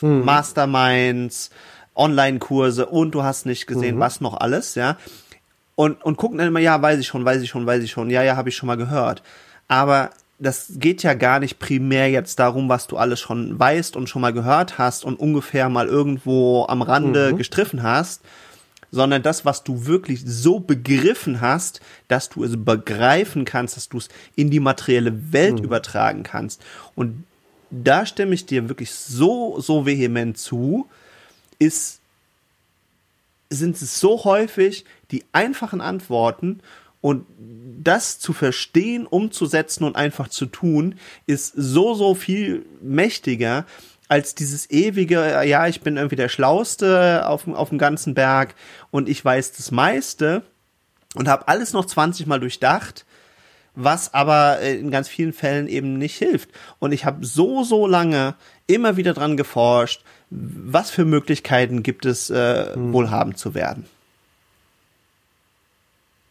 [0.00, 0.24] hm.
[0.24, 1.50] Masterminds,
[1.94, 4.00] Online-Kurse und du hast nicht gesehen, mhm.
[4.00, 4.96] was noch alles, ja.
[5.76, 8.10] Und, und gucken dann immer, ja, weiß ich schon, weiß ich schon, weiß ich schon,
[8.10, 9.22] ja, ja, habe ich schon mal gehört.
[9.66, 14.08] Aber das geht ja gar nicht primär jetzt darum, was du alles schon weißt und
[14.08, 17.38] schon mal gehört hast und ungefähr mal irgendwo am Rande mhm.
[17.38, 18.22] gestriffen hast,
[18.90, 23.98] sondern das, was du wirklich so begriffen hast, dass du es begreifen kannst, dass du
[23.98, 25.64] es in die materielle Welt mhm.
[25.64, 26.62] übertragen kannst.
[26.94, 27.24] Und
[27.70, 30.88] da stimme ich dir wirklich so, so vehement zu,
[31.58, 32.00] ist,
[33.50, 36.60] sind es so häufig die einfachen Antworten
[37.00, 37.26] und
[37.82, 43.66] das zu verstehen, umzusetzen und einfach zu tun, ist so, so viel mächtiger
[44.08, 48.54] als dieses ewige, ja, ich bin irgendwie der Schlauste auf, auf dem ganzen Berg
[48.90, 50.42] und ich weiß das meiste
[51.14, 53.06] und habe alles noch 20 Mal durchdacht,
[53.74, 56.50] was aber in ganz vielen Fällen eben nicht hilft.
[56.78, 58.34] Und ich habe so, so lange
[58.66, 60.02] immer wieder dran geforscht,
[60.34, 62.92] was für Möglichkeiten gibt es, äh, hm.
[62.92, 63.86] wohlhabend zu werden.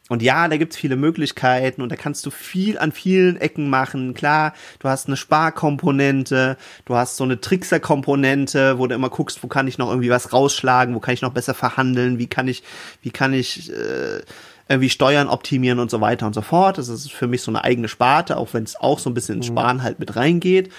[0.09, 4.13] Und ja, da gibt's viele Möglichkeiten und da kannst du viel an vielen Ecken machen.
[4.13, 9.47] Klar, du hast eine Sparkomponente, du hast so eine Trickser-Komponente, wo du immer guckst, wo
[9.47, 12.63] kann ich noch irgendwie was rausschlagen, wo kann ich noch besser verhandeln, wie kann ich,
[13.01, 14.21] wie kann ich äh,
[14.67, 16.77] irgendwie Steuern optimieren und so weiter und so fort.
[16.77, 19.37] Das ist für mich so eine eigene Sparte, auch wenn es auch so ein bisschen
[19.37, 19.53] ins mhm.
[19.53, 20.69] Sparen halt mit reingeht.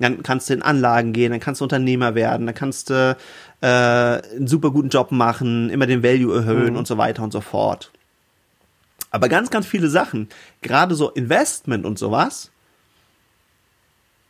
[0.00, 3.16] Dann kannst du in Anlagen gehen, dann kannst du Unternehmer werden, dann kannst du
[3.60, 6.78] äh, einen super guten Job machen, immer den Value erhöhen mhm.
[6.78, 7.92] und so weiter und so fort.
[9.10, 10.28] Aber ganz, ganz viele Sachen,
[10.62, 12.50] gerade so Investment und sowas,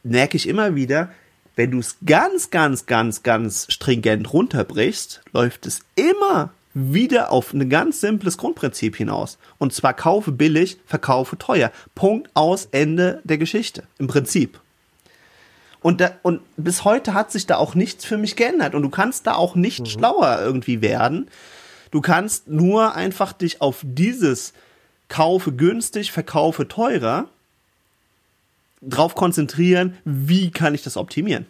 [0.03, 1.11] merke ich immer wieder,
[1.57, 7.69] wenn du es ganz, ganz, ganz, ganz stringent runterbrichst, läuft es immer wieder auf ein
[7.69, 9.39] ganz simples Grundprinzip hinaus.
[9.59, 11.73] Und zwar kaufe billig, verkaufe teuer.
[11.95, 13.83] Punkt aus Ende der Geschichte.
[13.99, 14.61] Im Prinzip.
[15.83, 18.75] Und, da, und bis heute hat sich da auch nichts für mich geändert.
[18.75, 19.87] Und du kannst da auch nicht mhm.
[19.87, 21.29] schlauer irgendwie werden.
[21.91, 24.53] Du kannst nur einfach dich auf dieses
[25.09, 27.29] kaufe günstig, verkaufe teurer,
[28.81, 31.47] drauf konzentrieren, wie kann ich das optimieren?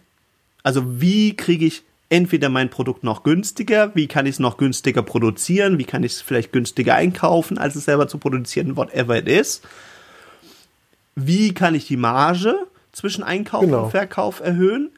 [0.63, 5.01] Also wie kriege ich entweder mein Produkt noch günstiger, wie kann ich es noch günstiger
[5.01, 9.27] produzieren, wie kann ich es vielleicht günstiger einkaufen, als es selber zu produzieren, whatever it
[9.27, 9.61] is.
[11.15, 13.85] Wie kann ich die Marge zwischen Einkauf genau.
[13.85, 14.91] und Verkauf erhöhen?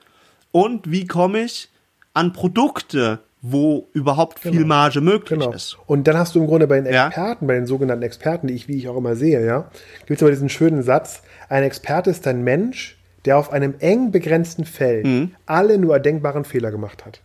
[0.52, 1.70] Und wie komme ich
[2.14, 4.68] an Produkte, wo überhaupt viel genau.
[4.68, 5.52] Marge möglich genau.
[5.52, 5.78] ist.
[5.86, 7.48] Und dann hast du im Grunde bei den Experten, ja?
[7.48, 9.70] bei den sogenannten Experten, die ich, wie ich auch immer sehe, ja,
[10.06, 14.12] gibt es aber diesen schönen Satz, ein Experte ist ein Mensch, der auf einem eng
[14.12, 15.36] begrenzten Feld mhm.
[15.46, 17.22] alle nur erdenkbaren Fehler gemacht hat.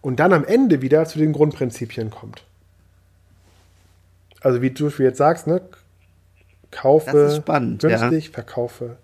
[0.00, 2.42] Und dann am Ende wieder zu den Grundprinzipien kommt.
[4.40, 5.60] Also wie du jetzt sagst, ne?
[6.70, 8.32] Kaufe spannend, günstig, ja.
[8.32, 8.96] verkaufe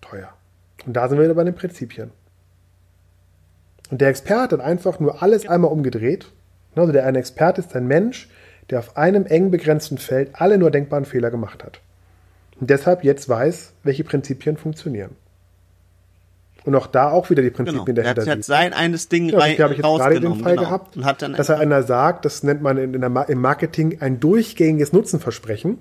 [0.00, 0.30] teuer.
[0.86, 2.10] Und da sind wir wieder bei den Prinzipien.
[3.90, 6.30] Und der Experte hat einfach nur alles einmal umgedreht.
[6.74, 8.28] Also der ein Experte ist ein Mensch,
[8.70, 11.80] der auf einem eng begrenzten Feld alle nur denkbaren Fehler gemacht hat.
[12.60, 15.16] Und deshalb jetzt weiß, welche Prinzipien funktionieren.
[16.64, 18.02] Und auch da auch wieder die Prinzipien genau.
[18.02, 18.26] dahinter.
[18.26, 20.68] Er hat sein eines Ding ja, rein, habe ich jetzt gerade den Fall genau.
[20.68, 20.96] gehabt,
[21.38, 25.78] dass er einer sagt, das nennt man in, in der, im Marketing ein durchgängiges Nutzenversprechen.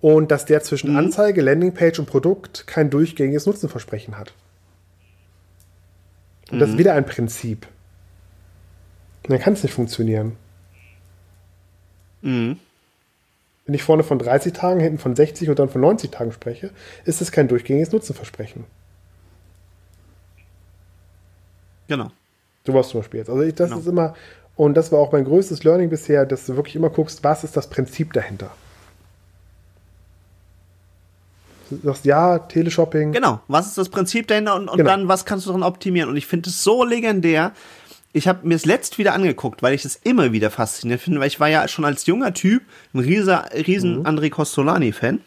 [0.00, 0.96] Und dass der zwischen mhm.
[0.96, 4.32] Anzeige, Landingpage und Produkt kein durchgängiges Nutzenversprechen hat.
[6.50, 6.60] Und mhm.
[6.60, 6.78] das ist mhm.
[6.78, 7.66] wieder ein Prinzip.
[9.24, 10.36] Und dann kann es nicht funktionieren.
[12.22, 12.58] Mhm.
[13.66, 16.70] Wenn ich vorne von 30 Tagen, hinten von 60 und dann von 90 Tagen spreche,
[17.04, 18.64] ist es kein durchgängiges Nutzenversprechen.
[21.88, 22.10] Genau.
[22.66, 23.30] So was zum Beispiel jetzt.
[23.30, 23.80] Also ich, das genau.
[23.80, 24.14] ist immer,
[24.56, 27.56] und das war auch mein größtes Learning bisher, dass du wirklich immer guckst, was ist
[27.56, 28.50] das Prinzip dahinter.
[31.70, 33.12] Du sagst, ja, Teleshopping.
[33.12, 34.90] Genau, was ist das Prinzip dahinter und, und genau.
[34.90, 36.08] dann, was kannst du daran optimieren?
[36.08, 37.52] Und ich finde es so legendär.
[38.12, 41.28] Ich habe mir es letzt wieder angeguckt, weil ich es immer wieder faszinierend finde, weil
[41.28, 42.62] ich war ja schon als junger Typ
[42.94, 43.34] ein riesen,
[43.66, 44.06] riesen mhm.
[44.06, 45.20] André Costolani-Fan.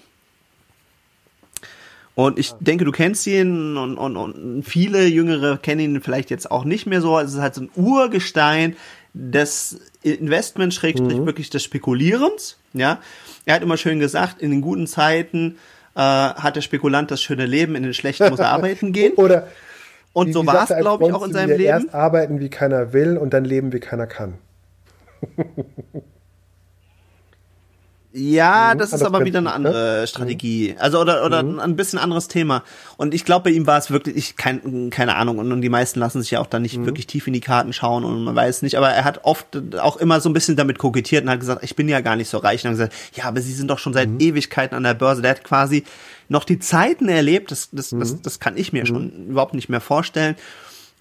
[2.15, 6.51] Und ich denke, du kennst ihn und, und, und viele Jüngere kennen ihn vielleicht jetzt
[6.51, 7.17] auch nicht mehr so.
[7.19, 8.75] Es ist halt so ein Urgestein
[9.13, 11.25] des Investment schrägstrich mhm.
[11.25, 12.57] wirklich des Spekulierens.
[12.73, 12.99] Ja,
[13.45, 15.57] er hat immer schön gesagt, in den guten Zeiten
[15.95, 19.13] äh, hat der Spekulant das schöne Leben, in den schlechten muss er arbeiten gehen.
[19.13, 19.47] Oder
[20.13, 21.63] und wie, so war es, glaube ich, auch in seinem Leben.
[21.63, 24.35] Erst arbeiten, wie keiner will, und dann leben, wie keiner kann.
[28.13, 30.07] Ja, mhm, das ist aber wieder eine andere ne?
[30.07, 30.75] Strategie.
[30.77, 31.59] Also oder oder mhm.
[31.59, 32.63] ein bisschen anderes Thema.
[32.97, 35.37] Und ich glaube, bei ihm war es wirklich, ich kein, keine Ahnung.
[35.37, 36.85] Und, und die meisten lassen sich ja auch da nicht mhm.
[36.85, 38.75] wirklich tief in die Karten schauen und man weiß nicht.
[38.75, 41.75] Aber er hat oft auch immer so ein bisschen damit kokettiert und hat gesagt, ich
[41.75, 42.63] bin ja gar nicht so reich.
[42.65, 44.19] Und hat gesagt, ja, aber Sie sind doch schon seit mhm.
[44.19, 45.21] Ewigkeiten an der Börse.
[45.21, 45.85] Der hat quasi
[46.27, 47.51] noch die Zeiten erlebt.
[47.51, 48.21] Das das das, mhm.
[48.23, 49.31] das kann ich mir schon mhm.
[49.31, 50.35] überhaupt nicht mehr vorstellen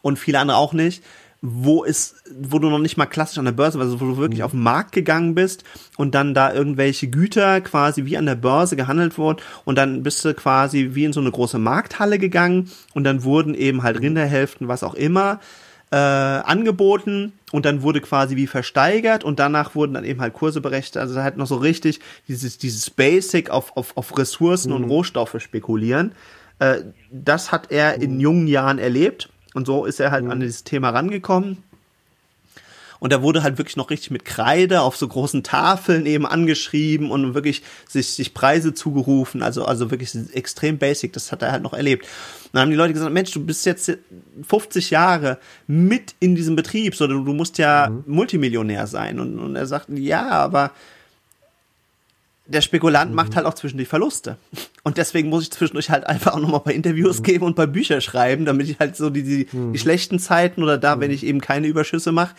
[0.03, 1.03] und viele andere auch nicht
[1.43, 4.41] wo ist, wo du noch nicht mal klassisch an der Börse, also wo du wirklich
[4.41, 4.45] mhm.
[4.45, 5.65] auf den Markt gegangen bist
[5.97, 10.25] und dann da irgendwelche Güter quasi wie an der Börse gehandelt wurden und dann bist
[10.25, 14.69] du quasi wie in so eine große Markthalle gegangen und dann wurden eben halt Rinderhälften,
[14.69, 15.41] was auch immer,
[15.93, 20.61] äh, angeboten und dann wurde quasi wie versteigert und danach wurden dann eben halt Kurse
[20.61, 20.99] berechnet.
[20.99, 24.77] Also halt noch so richtig dieses, dieses Basic auf, auf, auf Ressourcen mhm.
[24.77, 26.13] und Rohstoffe spekulieren.
[26.59, 28.21] Äh, das hat er in mhm.
[28.21, 30.31] jungen Jahren erlebt und so ist er halt mhm.
[30.31, 31.59] an dieses Thema rangekommen.
[33.01, 37.11] Und er wurde halt wirklich noch richtig mit Kreide auf so großen Tafeln eben angeschrieben
[37.11, 39.43] und wirklich sich, sich Preise zugerufen.
[39.43, 41.15] Also, also wirklich extrem basic.
[41.15, 42.05] Das hat er halt noch erlebt.
[42.05, 43.91] Und dann haben die Leute gesagt, Mensch, du bist jetzt
[44.47, 48.05] 50 Jahre mit in diesem Betrieb, so du, du musst ja mhm.
[48.07, 49.19] Multimillionär sein.
[49.19, 50.73] Und, und er sagt, ja, aber
[52.51, 53.17] der Spekulant mhm.
[53.17, 54.37] macht halt auch zwischendurch Verluste.
[54.83, 57.23] Und deswegen muss ich zwischendurch halt einfach auch nochmal paar Interviews mhm.
[57.23, 59.73] geben und paar Bücher schreiben, damit ich halt so die, die, mhm.
[59.73, 61.15] die schlechten Zeiten oder da, wenn mhm.
[61.15, 62.35] ich eben keine Überschüsse mache,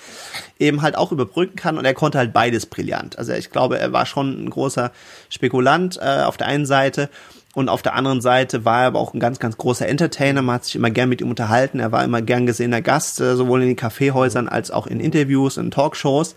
[0.60, 1.78] eben halt auch überbrücken kann.
[1.78, 3.18] Und er konnte halt beides brillant.
[3.18, 4.92] Also ich glaube, er war schon ein großer
[5.30, 7.10] Spekulant äh, auf der einen Seite.
[7.54, 10.42] Und auf der anderen Seite war er aber auch ein ganz, ganz großer Entertainer.
[10.42, 11.80] Man hat sich immer gern mit ihm unterhalten.
[11.80, 15.58] Er war immer gern gesehener Gast, äh, sowohl in den Kaffeehäusern als auch in Interviews,
[15.58, 16.36] in Talkshows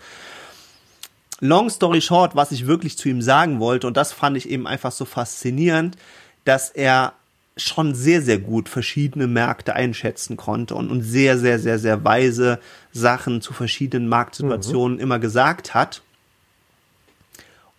[1.39, 4.67] long story short, was ich wirklich zu ihm sagen wollte, und das fand ich eben
[4.67, 5.97] einfach so faszinierend,
[6.43, 7.13] dass er
[7.57, 12.59] schon sehr, sehr gut verschiedene Märkte einschätzen konnte und, und sehr, sehr, sehr, sehr weise
[12.91, 15.03] Sachen zu verschiedenen Marktsituationen mhm.
[15.03, 16.01] immer gesagt hat.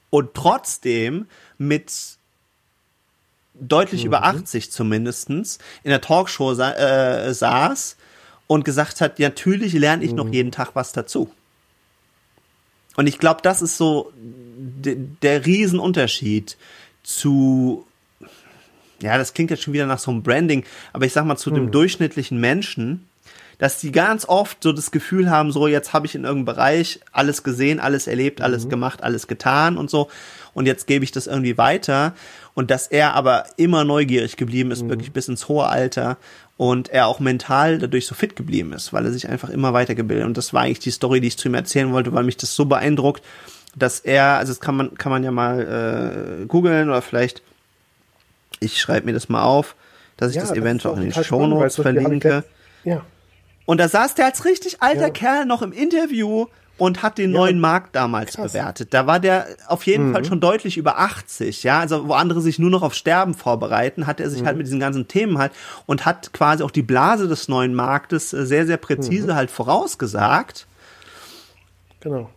[0.09, 1.27] Und trotzdem
[1.59, 1.93] mit
[3.55, 4.07] deutlich mhm.
[4.09, 7.97] über 80 zumindestens in der Talkshow sa äh, saß
[8.47, 10.17] und gesagt hat, natürlich lerne ich mhm.
[10.17, 11.31] noch jeden Tag was dazu.
[12.97, 16.57] Und ich glaube, das ist so der Riesenunterschied
[17.03, 17.87] zu,
[19.01, 21.51] ja, das klingt jetzt schon wieder nach so einem Branding, aber ich sag mal zu
[21.51, 21.57] hm.
[21.57, 23.07] dem durchschnittlichen Menschen,
[23.59, 27.01] dass die ganz oft so das Gefühl haben, so jetzt habe ich in irgendeinem Bereich
[27.13, 28.71] alles gesehen, alles erlebt, alles mhm.
[28.71, 30.11] gemacht, alles getan und so
[30.53, 32.15] und jetzt gebe ich das irgendwie weiter
[32.55, 34.91] und dass er aber immer neugierig geblieben ist, mhm.
[34.91, 36.19] wirklich bis ins hohe Alter
[36.57, 40.27] und er auch mental dadurch so fit geblieben ist, weil er sich einfach immer weitergebildet
[40.27, 42.55] und das war eigentlich die Story, die ich zu ihm erzählen wollte, weil mich das
[42.55, 43.23] so beeindruckt,
[43.75, 47.43] dass er, also das kann man kann man ja mal äh, googeln oder vielleicht
[48.61, 49.75] ich schreibe mir das mal auf,
[50.17, 52.45] dass ich ja, das eventuell auch in den Shownotes verlinke.
[52.85, 53.05] Ja.
[53.67, 55.11] Und da saß der als richtig alter ja.
[55.11, 56.47] Kerl noch im Interview
[56.79, 58.53] und hat den ja, neuen Markt damals krass.
[58.53, 58.93] bewertet.
[58.93, 60.13] Da war der auf jeden mhm.
[60.13, 61.81] Fall schon deutlich über 80, ja.
[61.81, 64.47] Also wo andere sich nur noch auf Sterben vorbereiten, hat er sich halt mhm.
[64.47, 65.53] halt mit diesen ganzen Themen halt
[65.87, 69.35] und hat quasi auch die Blase des neuen Marktes äh, sehr, sehr präzise mhm.
[69.35, 70.67] halt vorausgesagt.
[72.01, 72.31] Genau.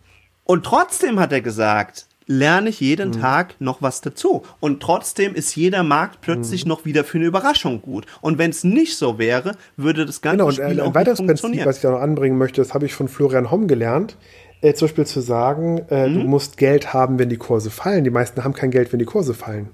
[0.46, 3.20] Und trotzdem hat er gesagt, lerne ich jeden mhm.
[3.20, 4.44] Tag noch was dazu.
[4.60, 6.70] Und trotzdem ist jeder Markt plötzlich mhm.
[6.70, 8.06] noch wieder für eine Überraschung gut.
[8.22, 11.18] Und wenn es nicht so wäre, würde das ganze genau, Spiel und, äh, ein weiteres
[11.18, 14.16] Prinzip, was ich da noch anbringen möchte, das habe ich von Florian Homm gelernt.
[14.62, 16.14] Äh, zum Beispiel zu sagen, äh, mhm.
[16.14, 18.04] du musst Geld haben, wenn die Kurse fallen.
[18.04, 19.70] Die meisten haben kein Geld, wenn die Kurse fallen.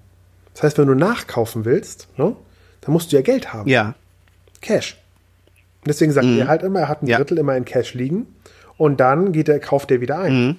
[0.54, 2.38] Das heißt, wenn du nachkaufen willst, ne,
[2.80, 3.70] dann musst du ja Geld haben.
[3.70, 3.96] Ja.
[4.62, 4.98] Cash.
[5.82, 6.40] Und deswegen sagt mhm.
[6.40, 7.42] er halt immer, er hat ein Drittel ja.
[7.42, 8.28] immer in Cash liegen
[8.78, 10.34] und dann geht er, kauft er wieder ein.
[10.34, 10.56] Mhm.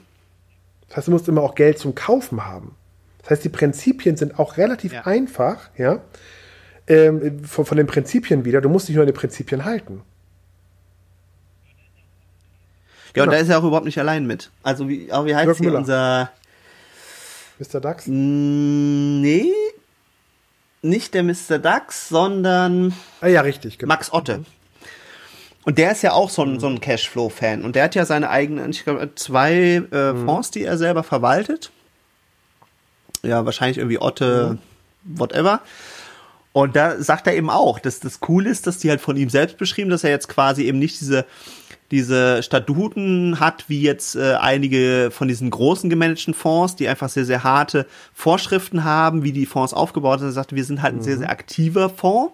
[0.88, 2.76] Das heißt, du musst immer auch Geld zum Kaufen haben.
[3.22, 5.02] Das heißt, die Prinzipien sind auch relativ ja.
[5.02, 6.00] einfach, ja,
[6.86, 8.60] ähm, von, von, den Prinzipien wieder.
[8.60, 10.02] Du musst dich nur an die Prinzipien halten.
[13.16, 13.24] Ja, genau.
[13.24, 14.50] und da ist er auch überhaupt nicht allein mit.
[14.62, 16.30] Also, wie, wie heißt hier unser.
[17.58, 17.80] Mr.
[17.80, 18.06] Dax?
[18.06, 19.50] Nee.
[20.82, 21.58] Nicht der Mr.
[21.58, 22.94] Dax, sondern.
[23.20, 23.92] Ah, ja, richtig, genau.
[23.92, 24.38] Max Otte.
[24.38, 24.46] Mhm.
[25.66, 27.64] Und der ist ja auch so ein, so ein Cashflow-Fan.
[27.64, 30.24] Und der hat ja seine eigenen, ich glaube, zwei äh, mhm.
[30.24, 31.72] Fonds, die er selber verwaltet.
[33.24, 34.58] Ja, wahrscheinlich irgendwie Otte,
[35.02, 35.18] mhm.
[35.18, 35.60] whatever.
[36.52, 39.28] Und da sagt er eben auch, dass das cool ist, dass die halt von ihm
[39.28, 41.26] selbst beschrieben, dass er jetzt quasi eben nicht diese
[41.90, 47.24] diese Statuten hat, wie jetzt äh, einige von diesen großen gemanagten Fonds, die einfach sehr,
[47.24, 50.28] sehr harte Vorschriften haben, wie die Fonds aufgebaut sind.
[50.28, 51.20] Er sagt, wir sind halt ein sehr, mhm.
[51.20, 52.32] sehr aktiver Fonds.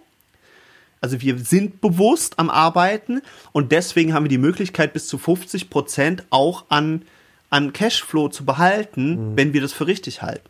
[1.03, 5.69] Also wir sind bewusst am Arbeiten und deswegen haben wir die Möglichkeit, bis zu 50
[5.69, 7.03] Prozent auch an,
[7.51, 9.37] an Cashflow zu behalten, mhm.
[9.37, 10.49] wenn wir das für richtig halten.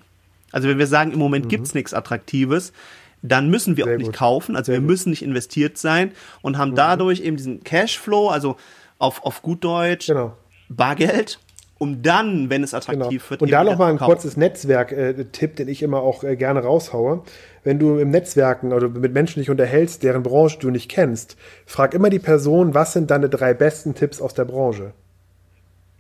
[0.53, 1.49] Also wenn wir sagen, im Moment mhm.
[1.49, 2.75] gibt's nichts Attraktives,
[3.23, 4.17] dann müssen wir Sehr auch nicht gut.
[4.17, 4.91] kaufen, also Sehr wir gut.
[4.91, 6.13] müssen nicht investiert sein
[6.43, 6.77] und haben mhm.
[6.77, 8.57] dadurch eben diesen Cashflow, also
[8.99, 10.37] auf, auf gut Deutsch, genau.
[10.69, 11.39] Bargeld,
[11.79, 13.31] um dann, wenn es attraktiv genau.
[13.31, 17.23] wird, und da nochmal ein kurzes Netzwerk-Tipp, den ich immer auch äh, gerne raushaue
[17.65, 21.95] wenn du im Netzwerken oder mit Menschen dich unterhältst, deren Branche du nicht kennst, frag
[21.95, 24.93] immer die Person, was sind deine drei besten Tipps aus der Branche?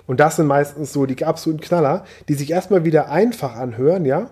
[0.07, 4.31] Und das sind meistens so die absoluten Knaller, die sich erstmal wieder einfach anhören, ja?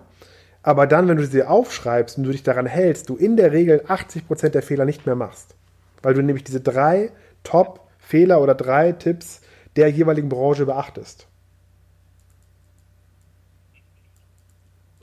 [0.63, 3.81] Aber dann, wenn du sie aufschreibst und du dich daran hältst, du in der Regel
[3.87, 5.55] 80% der Fehler nicht mehr machst.
[6.03, 7.11] Weil du nämlich diese drei
[7.43, 9.41] Top Fehler oder drei Tipps
[9.75, 11.27] der jeweiligen Branche beachtest.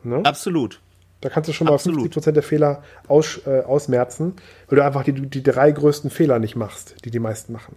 [0.04, 0.20] Ne?
[0.24, 0.80] Absolut.
[1.20, 2.12] Da kannst du schon mal Absolut.
[2.14, 4.34] 50% der Fehler aus, äh, ausmerzen,
[4.68, 7.76] weil du einfach die, die drei größten Fehler nicht machst, die die meisten machen.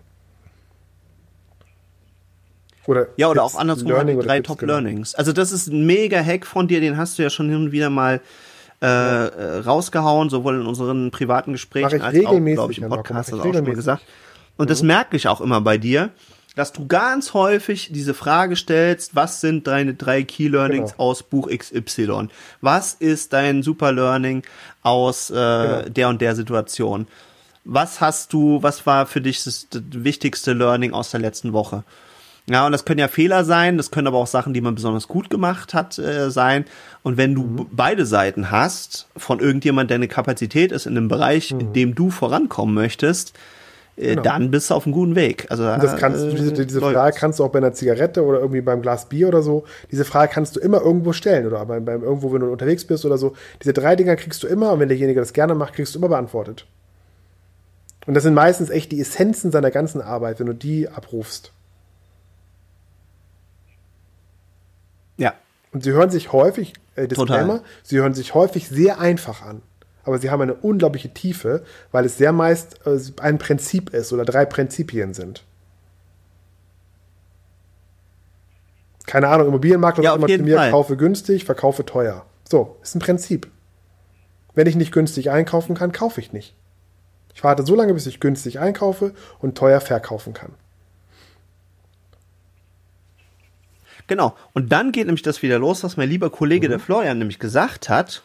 [2.88, 4.74] Oder ja, oder auch andersrum Learning die drei Top genau.
[4.74, 5.16] Learnings.
[5.16, 7.72] Also das ist ein mega Hack von dir, den hast du ja schon hin und
[7.72, 8.22] wieder mal
[8.82, 9.60] äh, ja.
[9.62, 13.54] Rausgehauen, sowohl in unseren privaten Gesprächen als auch, glaube ich, im Podcast, hast du auch
[13.54, 14.04] schon mal gesagt.
[14.58, 14.70] Und mhm.
[14.70, 16.10] das merke ich auch immer bei dir,
[16.56, 21.04] dass du ganz häufig diese Frage stellst, was sind deine drei Key Learnings genau.
[21.04, 22.28] aus Buch XY?
[22.60, 24.44] Was ist dein Super Learning
[24.84, 25.82] aus äh, genau.
[25.90, 27.08] der und der Situation?
[27.64, 31.84] Was hast du, was war für dich das, das wichtigste Learning aus der letzten Woche?
[32.50, 35.08] Ja, und das können ja Fehler sein, das können aber auch Sachen, die man besonders
[35.08, 36.66] gut gemacht hat, äh, sein.
[37.04, 37.68] Und wenn du mhm.
[37.72, 41.60] beide Seiten hast, von irgendjemand, der eine Kapazität ist in einem Bereich, mhm.
[41.60, 43.34] in dem du vorankommen möchtest,
[43.98, 44.22] genau.
[44.22, 45.46] dann bist du auf einem guten Weg.
[45.50, 48.62] Also das kannst du, diese, diese Frage kannst du auch bei einer Zigarette oder irgendwie
[48.62, 52.04] beim Glas Bier oder so, diese Frage kannst du immer irgendwo stellen oder beim, beim
[52.04, 53.36] irgendwo, wenn du unterwegs bist oder so.
[53.62, 56.10] Diese drei Dinger kriegst du immer und wenn derjenige das gerne macht, kriegst du immer
[56.10, 56.66] beantwortet.
[58.08, 61.52] Und das sind meistens echt die Essenzen seiner ganzen Arbeit, wenn du die abrufst.
[65.18, 65.36] Ja.
[65.72, 67.62] Und sie hören sich häufig, äh, Disclaimer, Total.
[67.84, 69.62] sie hören sich häufig sehr einfach an.
[70.04, 74.26] Aber sie haben eine unglaubliche Tiefe, weil es sehr meist äh, ein Prinzip ist oder
[74.26, 75.44] drei Prinzipien sind.
[79.06, 80.72] Keine Ahnung, Immobilienmakler ja, sagt immer zu mir, Fall.
[80.72, 82.26] kaufe günstig, verkaufe teuer.
[82.50, 83.50] So, ist ein Prinzip.
[84.54, 86.56] Wenn ich nicht günstig einkaufen kann, kaufe ich nicht.
[87.34, 90.54] Ich warte so lange, bis ich günstig einkaufe und teuer verkaufen kann.
[94.08, 94.36] Genau.
[94.54, 96.72] Und dann geht nämlich das wieder los, was mein lieber Kollege mhm.
[96.72, 98.24] der Florian nämlich gesagt hat.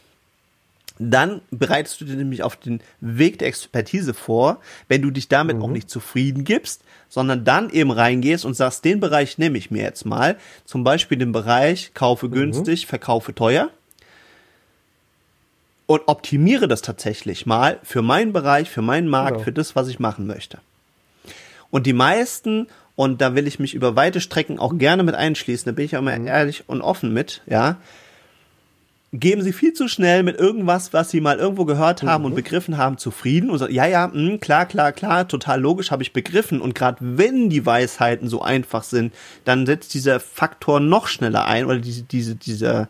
[0.98, 5.56] Dann bereitest du dir nämlich auf den Weg der Expertise vor, wenn du dich damit
[5.56, 5.62] mhm.
[5.62, 9.82] auch nicht zufrieden gibst, sondern dann eben reingehst und sagst, den Bereich nehme ich mir
[9.82, 10.36] jetzt mal.
[10.64, 12.32] Zum Beispiel den Bereich kaufe mhm.
[12.32, 13.70] günstig, verkaufe teuer.
[15.86, 19.44] Und optimiere das tatsächlich mal für meinen Bereich, für meinen Markt, genau.
[19.44, 20.58] für das, was ich machen möchte.
[21.70, 25.66] Und die meisten und da will ich mich über weite Strecken auch gerne mit einschließen,
[25.66, 26.26] da bin ich auch mal mhm.
[26.26, 27.76] ehrlich und offen mit, ja.
[29.18, 32.26] Geben sie viel zu schnell mit irgendwas, was sie mal irgendwo gehört haben mhm.
[32.26, 35.90] und begriffen haben, zufrieden und sagen, ja, ja, mh, hm, klar, klar, klar, total logisch,
[35.90, 36.60] habe ich begriffen.
[36.60, 41.64] Und gerade wenn die Weisheiten so einfach sind, dann setzt dieser Faktor noch schneller ein
[41.66, 42.88] oder diese, diese, dieser,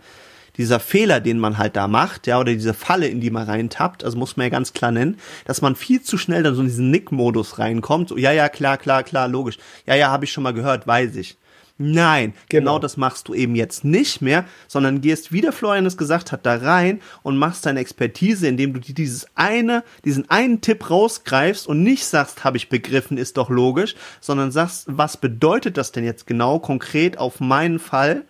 [0.57, 4.05] dieser Fehler, den man halt da macht, ja, oder diese Falle, in die man reintappt,
[4.05, 6.69] also muss man ja ganz klar nennen, dass man viel zu schnell dann so in
[6.69, 10.43] diesen Nick-Modus reinkommt, so, ja, ja, klar, klar, klar, logisch, ja, ja, habe ich schon
[10.45, 11.37] mal gehört, weiß ich.
[11.79, 12.73] Nein, genau.
[12.73, 12.79] genau.
[12.79, 16.47] das machst du eben jetzt nicht mehr, sondern gehst, wie der Florian es gesagt hat,
[16.47, 21.67] da rein und machst deine Expertise, indem du dir dieses eine, diesen einen Tipp rausgreifst
[21.67, 26.05] und nicht sagst, habe ich begriffen, ist doch logisch, sondern sagst, was bedeutet das denn
[26.05, 28.25] jetzt genau konkret auf meinen Fall?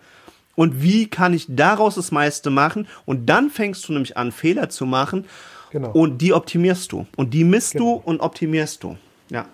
[0.57, 4.69] und wie kann ich daraus das meiste machen und dann fängst du nämlich an, Fehler
[4.69, 5.25] zu machen
[5.71, 5.91] genau.
[5.91, 8.01] und die optimierst du und die misst genau.
[8.01, 8.97] du und optimierst du.
[9.29, 9.45] Ja.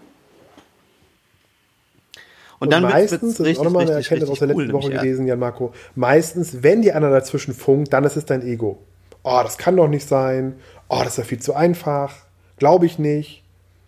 [2.64, 4.92] Und, und dann meistens, das ist auch nochmal eine Erkenntnis aus der letzten cool, Woche
[4.92, 8.80] gewesen, Jan Marco, meistens, wenn die einer dazwischen funkt, dann ist es dein Ego.
[9.24, 10.56] Oh, das kann doch nicht sein.
[10.88, 12.16] Oh, das ist ja viel zu einfach.
[12.58, 13.44] Glaube ich nicht.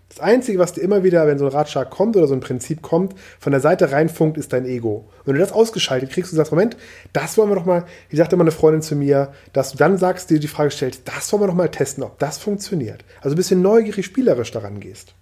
[0.10, 2.82] Das Einzige, was dir immer wieder, wenn so ein Ratschlag kommt oder so ein Prinzip
[2.82, 5.06] kommt, von der Seite reinfunkt, ist dein Ego.
[5.24, 6.76] wenn du das ausgeschaltet kriegst und sagst, Moment,
[7.14, 9.98] das wollen wir doch mal, wie sagte immer eine Freundin zu mir, dass du dann
[9.98, 13.06] sagst, dir die Frage stellst, das wollen wir doch mal testen, ob das funktioniert.
[13.22, 15.14] Also ein bisschen neugierig, spielerisch daran gehst.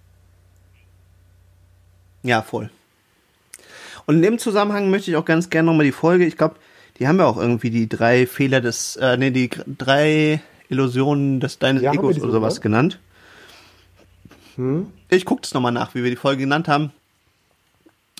[2.24, 2.70] Ja, voll.
[4.06, 6.56] Und in dem Zusammenhang möchte ich auch ganz gerne nochmal die Folge, ich glaube,
[6.98, 11.58] die haben ja auch irgendwie die drei Fehler des, äh, nee, die drei Illusionen des
[11.58, 12.98] deines ja, Egos oder sowas genannt.
[14.56, 14.88] Hm?
[15.08, 16.92] Ich gucke das nochmal nach, wie wir die Folge genannt haben.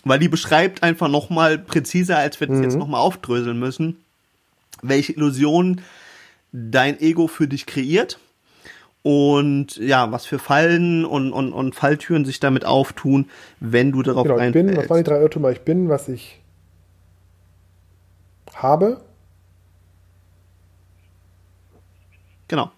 [0.04, 2.64] Weil die beschreibt einfach nochmal präziser, als wir das mhm.
[2.64, 3.96] jetzt nochmal aufdröseln müssen,
[4.82, 5.80] welche Illusionen
[6.52, 8.18] dein Ego für dich kreiert
[9.04, 14.24] und ja, was für Fallen und, und, und Falltüren sich damit auftun, wenn du darauf
[14.24, 15.52] genau, ich bin, was waren die drei Irrtümer?
[15.52, 16.40] Ich bin, was ich
[18.56, 19.00] habe.
[22.48, 22.72] Genau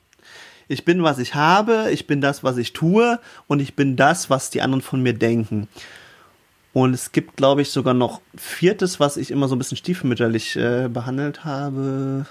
[0.68, 4.30] ich bin, was ich habe, ich bin das, was ich tue und ich bin das,
[4.30, 5.68] was die anderen von mir denken.
[6.72, 10.56] Und es gibt, glaube ich, sogar noch viertes, was ich immer so ein bisschen stiefmütterlich
[10.56, 12.26] äh, behandelt habe.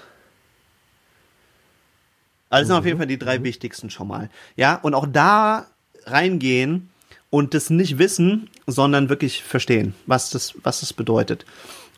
[2.50, 2.78] Also mhm.
[2.78, 3.44] auf jeden Fall die drei mhm.
[3.44, 4.30] wichtigsten schon mal.
[4.56, 5.66] Ja, und auch da
[6.04, 6.90] reingehen
[7.30, 11.44] und das nicht wissen, sondern wirklich verstehen, was das, was das bedeutet.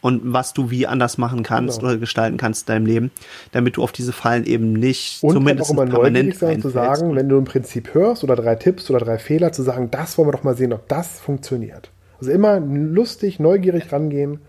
[0.01, 1.91] und was du wie anders machen kannst Genau.
[1.91, 3.11] oder gestalten kannst in deinem Leben,
[3.53, 6.69] damit du auf diese Fallen eben nicht Und halt zumindest auch immer permanent sein zu
[6.69, 10.17] sagen, wenn du ein Prinzip hörst oder drei Tipps oder drei Fehler, zu sagen, das
[10.17, 11.91] wollen wir doch mal sehen, ob das funktioniert.
[12.21, 14.41] Also immer lustig, neugierig rangehen,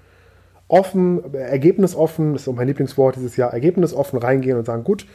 [0.68, 5.06] offen, äh, ergebnisoffen, das ist auch mein Lieblingswort dieses Jahr, ergebnisoffen reingehen und sagen, gut,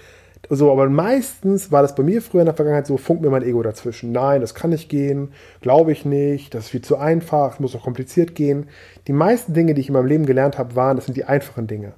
[0.50, 3.42] so, aber meistens war das bei mir früher in der Vergangenheit so, funkt mir mein
[3.42, 4.12] Ego dazwischen.
[4.12, 7.82] Nein, das kann nicht gehen, glaube ich nicht, das ist viel zu einfach, muss doch
[7.82, 8.68] kompliziert gehen.
[9.06, 11.66] Die meisten Dinge, die ich in meinem Leben gelernt habe, waren, das sind die einfachen
[11.66, 11.94] Dinge.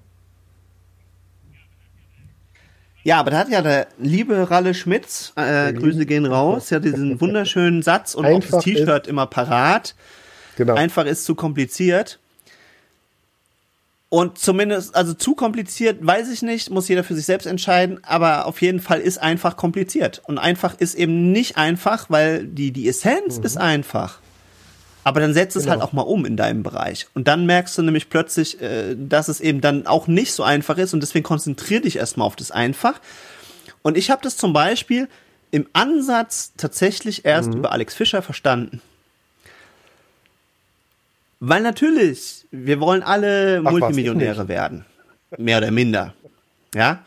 [3.07, 7.21] Ja, aber da hat ja der liebe Ralle Schmitz, äh, Grüße gehen raus, ja diesen
[7.21, 9.95] wunderschönen Satz und auch Einfach das T-Shirt immer parat.
[10.57, 10.75] Genau.
[10.75, 12.19] Einfach ist zu kompliziert.
[14.09, 18.47] Und zumindest, also zu kompliziert, weiß ich nicht, muss jeder für sich selbst entscheiden, aber
[18.47, 20.23] auf jeden Fall ist einfach kompliziert.
[20.27, 24.21] Und einfach ist eben nicht einfach, weil die, die Essenz ist einfach.
[25.03, 25.75] Aber dann setzt es Genau.
[25.75, 27.09] halt auch mal um in deinem Bereich.
[27.15, 30.79] Und dann merkst du nämlich plötzlich, äh, dass es eben dann auch nicht so einfach
[30.79, 33.01] ist und deswegen konzentrier dich erstmal auf das einfach.
[33.83, 35.09] Und ich habe das zum Beispiel
[35.51, 38.81] im Ansatz tatsächlich erst über Alex Fischer verstanden.
[41.41, 44.85] Weil natürlich, wir wollen alle was, ich Multimillionäre werden.
[45.37, 46.15] Mehr oder minder.
[46.75, 47.01] Ja?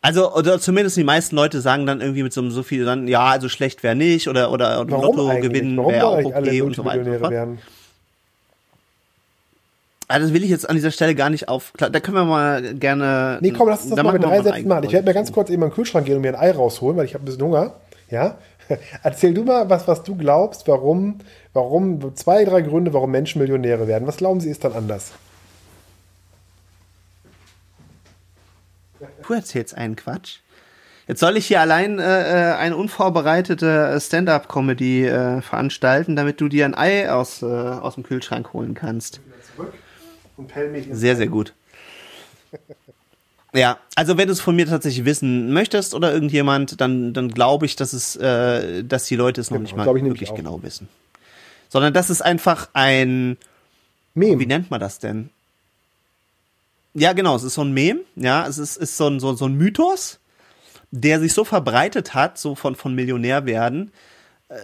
[0.00, 3.26] Also, oder zumindest die meisten Leute sagen dann irgendwie mit so, so viel dann, ja,
[3.26, 5.52] also schlecht wäre nicht, oder, oder, oder Lotto eigentlich?
[5.52, 6.98] gewinnen wäre auch okay alle und so weiter.
[7.00, 7.32] und so Multimillionäre fort.
[7.32, 7.58] werden?
[10.08, 11.72] Also das will ich jetzt an dieser Stelle gar nicht auf.
[11.78, 13.38] Da können wir mal gerne.
[13.40, 14.84] Nee, komm, lass uns das da mal mit drei mal Sätzen machen.
[14.84, 16.98] Ich werde mir ganz kurz eben in den Kühlschrank gehen und mir ein Ei rausholen,
[16.98, 17.74] weil ich habe ein bisschen Hunger.
[18.10, 18.36] Ja?
[19.02, 21.18] Erzähl du mal, was, was du glaubst, warum,
[21.52, 24.06] warum, zwei, drei Gründe, warum Menschen Millionäre werden.
[24.06, 25.12] Was glauben sie ist dann anders?
[29.26, 30.38] Du erzählst einen Quatsch.
[31.08, 36.64] Jetzt soll ich hier allein äh, äh, eine unvorbereitete Stand-up-Comedy äh, veranstalten, damit du dir
[36.64, 39.20] ein Ei aus, äh, aus dem Kühlschrank holen kannst.
[39.54, 39.74] Zurück
[40.36, 41.54] und mich Sehr, sehr gut.
[43.54, 47.66] Ja, also wenn du es von mir tatsächlich wissen möchtest oder irgendjemand, dann, dann glaube
[47.66, 50.34] ich, dass es, äh, dass die Leute es noch Genau, nicht mal wirklich auch.
[50.34, 50.88] genau wissen.
[51.68, 53.36] Sondern das ist einfach ein,
[54.14, 54.38] Mem.
[54.38, 55.28] wie nennt man das denn?
[56.94, 59.46] Ja, genau, es ist so ein Mem, ja, es ist, ist so, ein, so, so
[59.46, 60.18] ein Mythos,
[60.90, 63.92] der sich so verbreitet hat, so von, von Millionär werden,
[64.48, 64.56] äh,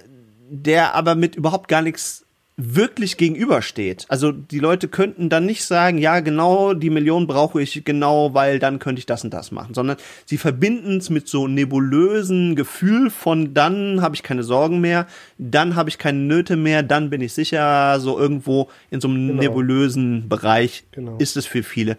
[0.50, 2.24] der aber mit überhaupt gar nichts
[2.60, 4.04] wirklich gegenübersteht.
[4.08, 8.58] Also die Leute könnten dann nicht sagen, ja, genau, die Million brauche ich genau, weil
[8.58, 9.96] dann könnte ich das und das machen, sondern
[10.26, 15.06] sie verbinden es mit so nebulösen Gefühl von dann habe ich keine Sorgen mehr,
[15.38, 19.28] dann habe ich keine Nöte mehr, dann bin ich sicher, so irgendwo in so einem
[19.28, 19.40] Genau.
[19.42, 21.16] nebulösen Bereich Genau.
[21.18, 21.96] ist es für viele.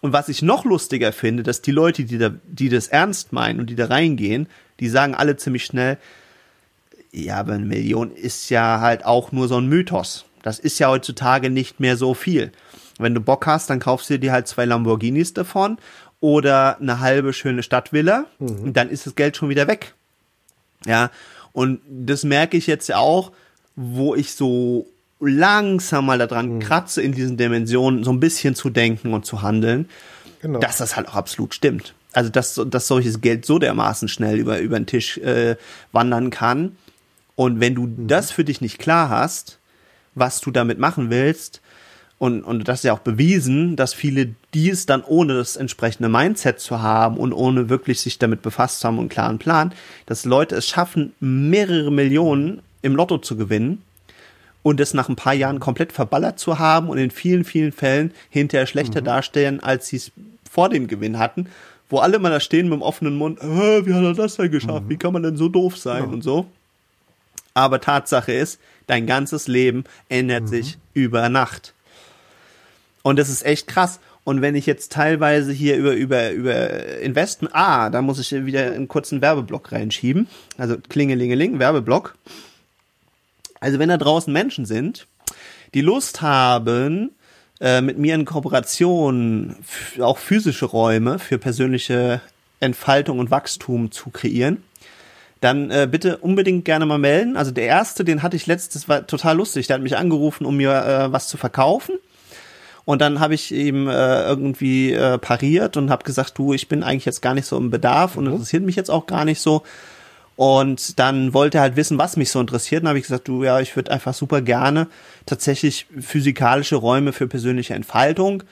[0.00, 3.60] Und was ich noch lustiger finde, dass die Leute, die da, die das ernst meinen
[3.60, 4.48] und die da reingehen,
[4.80, 5.98] die sagen alle ziemlich schnell,
[7.26, 10.24] ja, aber eine Million ist ja halt auch nur so ein Mythos.
[10.42, 12.52] Das ist ja heutzutage nicht mehr so viel.
[12.98, 15.78] Wenn du Bock hast, dann kaufst du dir halt zwei Lamborghinis davon
[16.20, 19.94] oder eine halbe schöne Stadtvilla und dann ist das Geld schon wieder weg.
[20.86, 21.10] Ja,
[21.52, 23.32] und das merke ich jetzt ja auch,
[23.76, 24.86] wo ich so
[25.20, 29.88] langsam mal daran kratze, in diesen Dimensionen so ein bisschen zu denken und zu handeln,
[30.40, 30.60] Genau.
[30.60, 31.94] dass das halt auch absolut stimmt.
[32.12, 35.56] Also, dass, dass solches Geld so dermaßen schnell über, über den Tisch äh,
[35.92, 36.76] wandern kann.
[37.38, 39.60] Und wenn du das für dich nicht klar hast,
[40.16, 41.60] was du damit machen willst,
[42.18, 46.58] und, und das ist ja auch bewiesen, dass viele dies dann ohne das entsprechende Mindset
[46.58, 49.72] zu haben und ohne wirklich sich damit befasst zu haben und einen klaren Plan,
[50.06, 53.82] dass Leute es schaffen, mehrere Millionen im Lotto zu gewinnen
[54.64, 58.10] und es nach ein paar Jahren komplett verballert zu haben und in vielen, vielen Fällen
[58.30, 60.10] hinterher schlechter darstellen, als sie es
[60.50, 61.46] vor dem Gewinn hatten,
[61.88, 64.50] wo alle mal da stehen mit dem offenen Mund, äh, wie hat er das denn
[64.50, 64.88] geschafft?
[64.88, 66.02] Wie kann man denn so doof sein?
[66.06, 66.46] Und so.
[67.58, 71.74] Aber Tatsache ist, dein ganzes Leben ändert sich über Nacht.
[73.02, 73.98] Und das ist echt krass.
[74.22, 78.70] Und wenn ich jetzt teilweise hier über, über, über Investen, ah, da muss ich wieder
[78.70, 80.28] einen kurzen Werbeblock reinschieben.
[80.56, 82.14] Also Klingelingeling, Werbeblock.
[83.58, 85.08] Also wenn da draußen Menschen sind,
[85.74, 87.10] die Lust haben,
[87.60, 89.56] äh, mit mir in Kooperation
[89.98, 92.20] auch physische Räume für persönliche
[92.60, 94.62] Entfaltung und Wachstum zu kreieren,
[95.40, 97.36] dann äh, bitte unbedingt gerne mal melden.
[97.36, 99.66] Also der erste, den hatte ich letztes, war total lustig.
[99.66, 101.94] Der hat mich angerufen, um mir äh, was zu verkaufen.
[102.84, 106.82] Und dann habe ich ihm äh, irgendwie äh, pariert und habe gesagt, du, ich bin
[106.82, 109.62] eigentlich jetzt gar nicht so im Bedarf und interessiert mich jetzt auch gar nicht so.
[110.36, 112.82] Und dann wollte er halt wissen, was mich so interessiert.
[112.82, 114.86] Und habe ich gesagt, du, ja, ich würde einfach super gerne
[115.26, 118.42] tatsächlich physikalische Räume für persönliche Entfaltung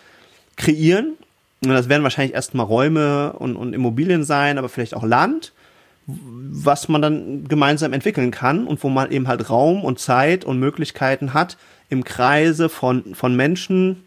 [0.57, 1.15] kreieren.
[1.63, 5.53] Und das werden wahrscheinlich erstmal Räume und, und Immobilien sein, aber vielleicht auch Land,
[6.07, 10.59] was man dann gemeinsam entwickeln kann und wo man eben halt Raum und Zeit und
[10.59, 11.57] Möglichkeiten hat,
[11.89, 14.05] im Kreise von, von Menschen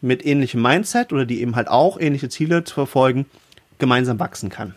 [0.00, 3.26] mit ähnlichem Mindset oder die eben halt auch ähnliche Ziele zu verfolgen,
[3.78, 4.74] gemeinsam wachsen kann.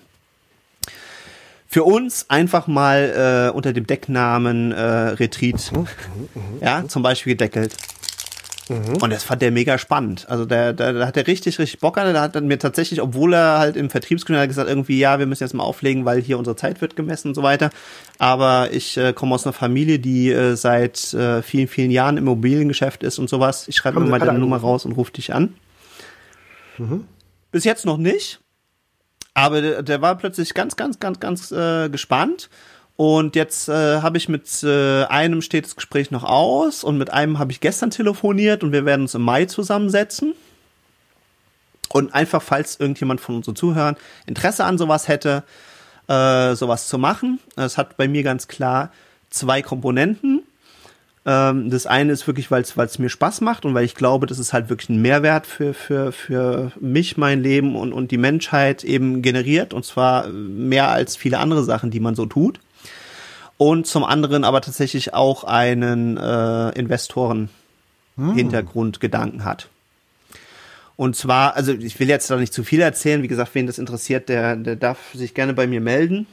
[1.68, 5.88] Für uns einfach mal äh, unter dem Decknamen äh, Retreat, mhm,
[6.62, 7.76] ja, zum Beispiel gedeckelt.
[8.70, 9.02] Mhm.
[9.02, 10.26] Und das fand der mega spannend.
[10.30, 12.12] Also der, der, der hat er richtig, richtig Bock an.
[12.12, 15.44] Der hat dann mir tatsächlich, obwohl er halt im Vertriebsgründer gesagt, irgendwie, ja, wir müssen
[15.44, 17.72] jetzt mal auflegen, weil hier unsere Zeit wird gemessen und so weiter.
[18.20, 22.24] Aber ich äh, komme aus einer Familie, die äh, seit äh, vielen, vielen Jahren im
[22.24, 23.68] Immobiliengeschäft ist und sowas.
[23.68, 25.56] Ich schreibe mir mal deine Nummer raus und rufe dich an.
[26.78, 27.06] Mhm.
[27.52, 28.40] Bis jetzt noch nicht.
[29.34, 32.50] Aber der, der war plötzlich ganz, ganz, ganz, ganz äh, gespannt
[32.96, 37.12] und jetzt äh, habe ich mit äh, einem steht das Gespräch noch aus und mit
[37.12, 40.36] einem habe ich gestern telefoniert und wir werden uns im Mai zusammensetzen.
[41.90, 45.44] Und einfach, falls irgendjemand von unseren Zuhörern Interesse an sowas hätte,
[46.08, 47.40] äh, sowas zu machen.
[47.56, 48.92] Es hat bei mir ganz klar
[49.30, 50.44] zwei Komponenten.
[51.26, 54.40] Ähm, das eine ist wirklich, weil es mir Spaß macht und weil ich glaube, das
[54.40, 58.84] ist halt wirklich ein Mehrwert für, für, für mich, mein Leben und, und die Menschheit
[58.84, 59.74] eben generiert.
[59.74, 62.60] Und zwar mehr als viele andere Sachen, die man so tut
[63.64, 69.46] und zum anderen aber tatsächlich auch einen äh, Investoren-Hintergrundgedanken hm.
[69.46, 69.70] hat.
[70.98, 73.78] Und zwar, also ich will jetzt da nicht zu viel erzählen, wie gesagt, wen das
[73.78, 76.28] interessiert, der, der darf sich gerne bei mir melden.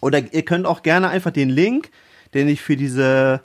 [0.00, 1.90] Oder ihr könnt auch gerne einfach den Link,
[2.32, 3.42] den ich für diese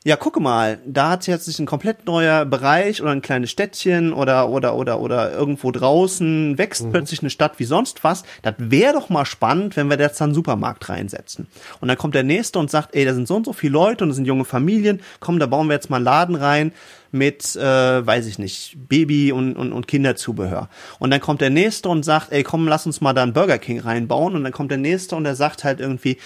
[0.03, 4.15] ja, gucke mal, da hat jetzt sich ein komplett neuer Bereich oder ein kleines Städtchen
[4.15, 6.93] oder oder oder oder irgendwo draußen wächst mhm.
[6.93, 8.23] plötzlich eine Stadt wie sonst was.
[8.41, 11.49] Das wäre doch mal spannend, wenn wir jetzt da einen Supermarkt reinsetzen.
[11.83, 14.05] Und dann kommt der nächste und sagt, ey, da sind so und so viele Leute
[14.05, 15.03] und das sind junge Familien.
[15.21, 16.73] Komm, da bauen wir jetzt mal einen Laden rein
[17.13, 20.69] mit, äh, weiß ich nicht, Baby und, und, und Kinderzubehör.
[20.99, 23.59] Und dann kommt der nächste und sagt, ey, komm, lass uns mal da einen Burger
[23.59, 24.35] King reinbauen.
[24.37, 26.19] Und dann kommt der nächste und der sagt halt irgendwie,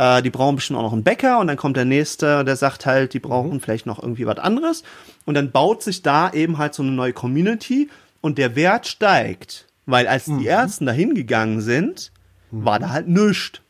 [0.00, 2.86] äh, die brauchen bestimmt auch noch einen Bäcker und dann kommt der nächste, der sagt
[2.86, 3.60] halt, die brauchen mhm.
[3.60, 4.82] vielleicht noch irgendwie was anderes
[5.26, 7.90] und dann baut sich da eben halt so eine neue Community
[8.22, 10.38] und der Wert steigt, weil als mhm.
[10.38, 12.12] die ersten dahin gegangen sind,
[12.50, 12.64] mhm.
[12.64, 13.60] war da halt nichts.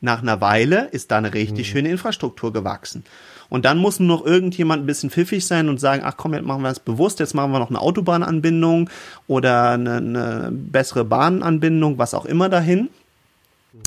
[0.00, 1.72] Nach einer Weile ist da eine richtig mhm.
[1.72, 3.04] schöne Infrastruktur gewachsen.
[3.48, 6.44] Und dann muss nur noch irgendjemand ein bisschen pfiffig sein und sagen, ach komm, jetzt
[6.44, 8.90] machen wir das bewusst, jetzt machen wir noch eine Autobahnanbindung
[9.26, 12.90] oder eine, eine bessere Bahnanbindung, was auch immer dahin.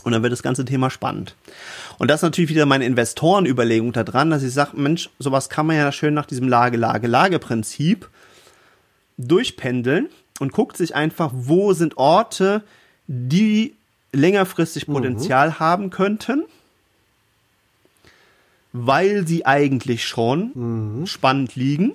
[0.03, 1.35] Und dann wird das ganze Thema spannend.
[1.99, 5.67] Und das ist natürlich wieder meine Investorenüberlegung da dran, dass ich sage, Mensch, sowas kann
[5.67, 8.09] man ja schön nach diesem Lage, Lage, Lage-Prinzip
[9.17, 12.63] durchpendeln und guckt sich einfach, wo sind Orte,
[13.07, 13.75] die
[14.11, 14.93] längerfristig mhm.
[14.93, 15.59] Potenzial mhm.
[15.59, 16.45] haben könnten,
[18.73, 21.05] weil sie eigentlich schon mhm.
[21.05, 21.93] spannend liegen.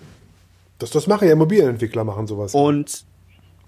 [0.79, 2.55] Das, das machen ja Immobilienentwickler, machen sowas.
[2.55, 3.05] Und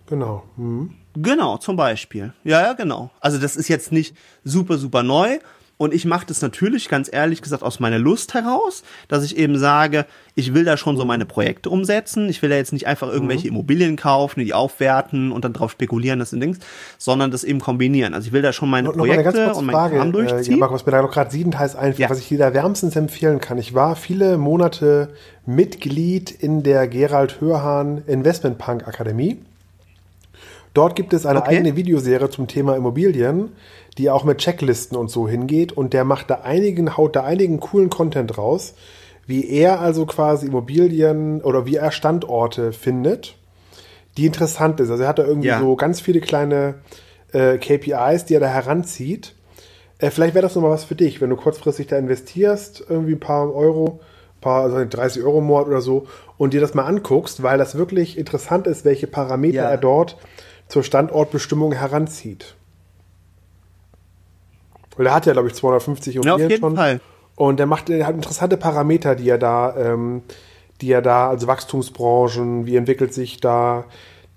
[0.06, 0.44] genau.
[0.56, 0.94] Mhm.
[1.22, 2.32] Genau, zum Beispiel.
[2.44, 3.10] Ja, ja, genau.
[3.20, 5.38] Also das ist jetzt nicht super, super neu.
[5.78, 9.56] Und ich mache das natürlich, ganz ehrlich gesagt, aus meiner Lust heraus, dass ich eben
[9.58, 12.28] sage, ich will da schon so meine Projekte umsetzen.
[12.28, 13.54] Ich will da jetzt nicht einfach irgendwelche mhm.
[13.54, 16.58] Immobilien kaufen, die aufwerten und dann drauf spekulieren, das sind Dings,
[16.98, 18.12] sondern das eben kombinieren.
[18.12, 20.54] Also ich will da schon meine Projekte und mein Frage, Kram durchziehen.
[20.54, 22.10] Äh, ja, Markus, mir da gerade siebenteils einfällt, ja.
[22.10, 23.56] was ich dir wärmstens empfehlen kann.
[23.56, 25.10] Ich war viele Monate
[25.46, 29.38] Mitglied in der Gerald Hörhahn Investment Punk Akademie.
[30.78, 31.56] Dort gibt es eine okay.
[31.56, 33.50] eigene Videoserie zum Thema Immobilien,
[33.98, 37.58] die auch mit Checklisten und so hingeht und der macht da einigen, haut da einigen
[37.58, 38.74] coolen Content raus,
[39.26, 43.34] wie er also quasi Immobilien oder wie er Standorte findet,
[44.16, 44.88] die interessant ist.
[44.88, 45.58] Also er hat da irgendwie Ja.
[45.58, 46.76] so ganz viele kleine
[47.32, 49.34] äh, KPIs, die er da heranzieht.
[49.98, 53.20] Äh, vielleicht wäre das nochmal was für dich, wenn du kurzfristig da investierst, irgendwie ein
[53.20, 53.98] paar Euro,
[54.36, 56.06] ein paar, also 30 Euro Monat oder so,
[56.36, 59.70] und dir das mal anguckst, weil das wirklich interessant ist, welche Parameter Ja.
[59.70, 60.16] er dort
[60.68, 62.54] zur Standortbestimmung heranzieht.
[64.96, 66.76] Weil er hat ja, glaube ich, 250 Ja, auf jeden schon.
[66.76, 67.00] Fall.
[67.36, 70.22] Und er macht, er hat interessante Parameter, die er da, ähm,
[70.80, 73.84] die er da, also Wachstumsbranchen, wie entwickelt sich da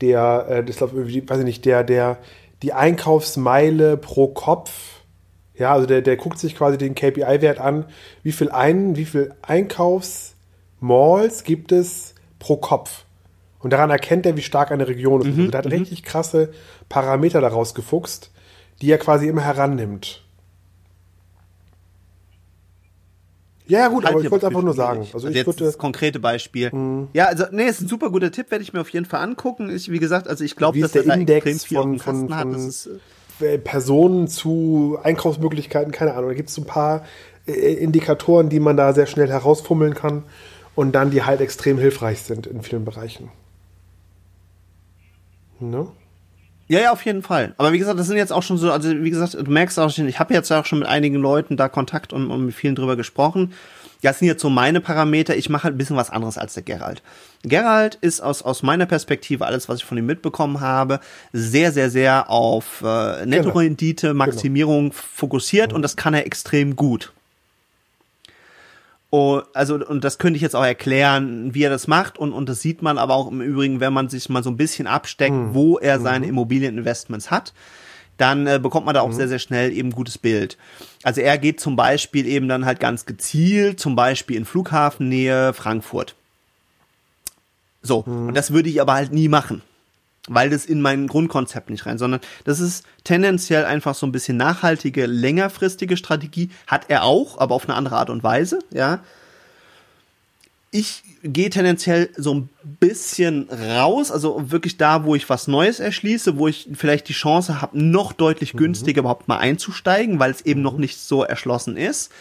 [0.02, 2.20] der, äh, das glaub, ich, weiß ich nicht, der, der,
[2.62, 5.02] die Einkaufsmeile pro Kopf.
[5.56, 7.86] Ja, also der, der guckt sich quasi den KPI-Wert an,
[8.24, 13.06] wie viel ein, wie viel Einkaufsmalls gibt es pro Kopf.
[13.62, 15.28] Und daran erkennt er, wie stark eine Region ist.
[15.28, 16.52] Mhm, also der hat richtig krasse
[16.90, 18.32] Parameter daraus gefuchst,
[18.82, 20.24] die er quasi immer herannimmt.
[23.68, 25.00] Ja, ja, gut, Halt aber ich wollte einfach nur sagen.
[25.02, 26.72] Also Also ich jetzt würde, das konkrete Beispiel.
[27.14, 29.74] Ja, also nee, ist ein super guter Tipp, werde ich mir auf jeden Fall angucken.
[29.74, 32.36] Ich, wie gesagt, also ich glaube, dass der er da Index viel auf von- von-
[32.36, 32.42] hat.
[32.44, 32.90] von- Das ist,
[33.40, 36.30] äh, äh, Personen zu Einkaufsmöglichkeiten, keine Ahnung.
[36.30, 37.06] Da gibt es ein paar
[37.48, 40.24] äh, Indikatoren, die man da sehr schnell herausfummeln kann
[40.76, 43.30] und dann die halt extrem hilfreich sind in vielen Bereichen.
[45.62, 45.88] Ne?
[46.68, 47.54] Ja, ja, auf jeden Fall.
[47.58, 49.90] Aber wie gesagt, das sind jetzt auch schon so, also wie gesagt, du merkst auch
[49.90, 52.76] schon, ich habe jetzt auch schon mit einigen Leuten da Kontakt und, und mit vielen
[52.76, 53.54] drüber gesprochen.
[54.02, 55.36] Das sind jetzt so meine Parameter.
[55.36, 57.04] Ich mache halt ein bisschen was anderes als der Gerald.
[57.44, 61.02] Gerald ist aus, aus meiner Perspektive, alles, was ich von ihm mitbekommen habe,
[61.34, 67.12] sehr, sehr, sehr auf äh, Nettorendite, Maximierung fokussiert und das kann er extrem gut.
[69.14, 72.18] Oh, also, und das könnte ich jetzt auch erklären, wie er das macht.
[72.18, 74.56] Und, und das sieht man aber auch im Übrigen, wenn man sich mal so ein
[74.56, 77.54] bisschen absteckt, wo er seine Immobilieninvestments hat,
[78.16, 80.58] dann äh, bekommt man da auch sehr, sehr schnell eben gutes Bild.
[81.04, 86.16] Also er geht zum Beispiel eben dann halt ganz gezielt, zum Beispiel in Flughafennähe Frankfurt.
[87.82, 89.62] So, und das würde ich aber halt nie machen
[90.28, 94.38] weil das in mein Grundkonzept nicht rein, sondern das ist tendenziell einfach so ein bisschen
[94.38, 96.50] nachhaltige, längerfristige Strategie.
[96.68, 99.00] Hat er auch, aber auf eine andere Art und Weise, ja.
[100.74, 102.50] Ich gehe tendenziell so ein
[102.80, 107.62] bisschen raus, also wirklich da, wo ich was Neues erschließe, wo ich vielleicht die Chance
[107.62, 112.12] habe, noch deutlich günstiger überhaupt mal einzusteigen, weil es eben noch nicht so erschlossen ist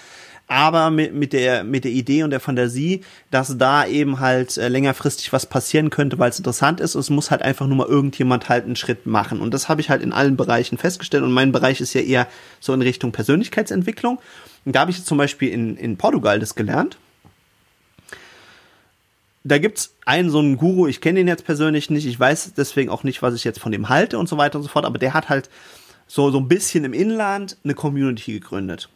[0.51, 4.66] aber mit, mit der mit der Idee und der Fantasie, dass da eben halt äh,
[4.66, 6.96] längerfristig was passieren könnte, weil es interessant ist.
[6.96, 9.40] Es muss halt einfach nur mal irgendjemand halt einen Schritt machen.
[9.40, 11.22] Und das habe ich halt in allen Bereichen festgestellt.
[11.22, 12.26] Und mein Bereich ist ja eher
[12.59, 14.18] so in Richtung Persönlichkeitsentwicklung.
[14.64, 16.98] Und da habe ich jetzt zum Beispiel in, in Portugal das gelernt.
[19.44, 22.90] Da gibt's einen so einen Guru, ich kenne den jetzt persönlich nicht, ich weiß deswegen
[22.90, 24.98] auch nicht, was ich jetzt von dem halte und so weiter und so fort, aber
[24.98, 25.48] der hat halt
[26.09, 28.90] so, so ein bisschen im Inland eine Community gegründet.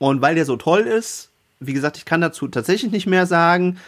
[0.00, 1.28] Und weil der so toll ist,
[1.60, 3.78] wie gesagt, ich kann dazu tatsächlich nicht mehr sagen,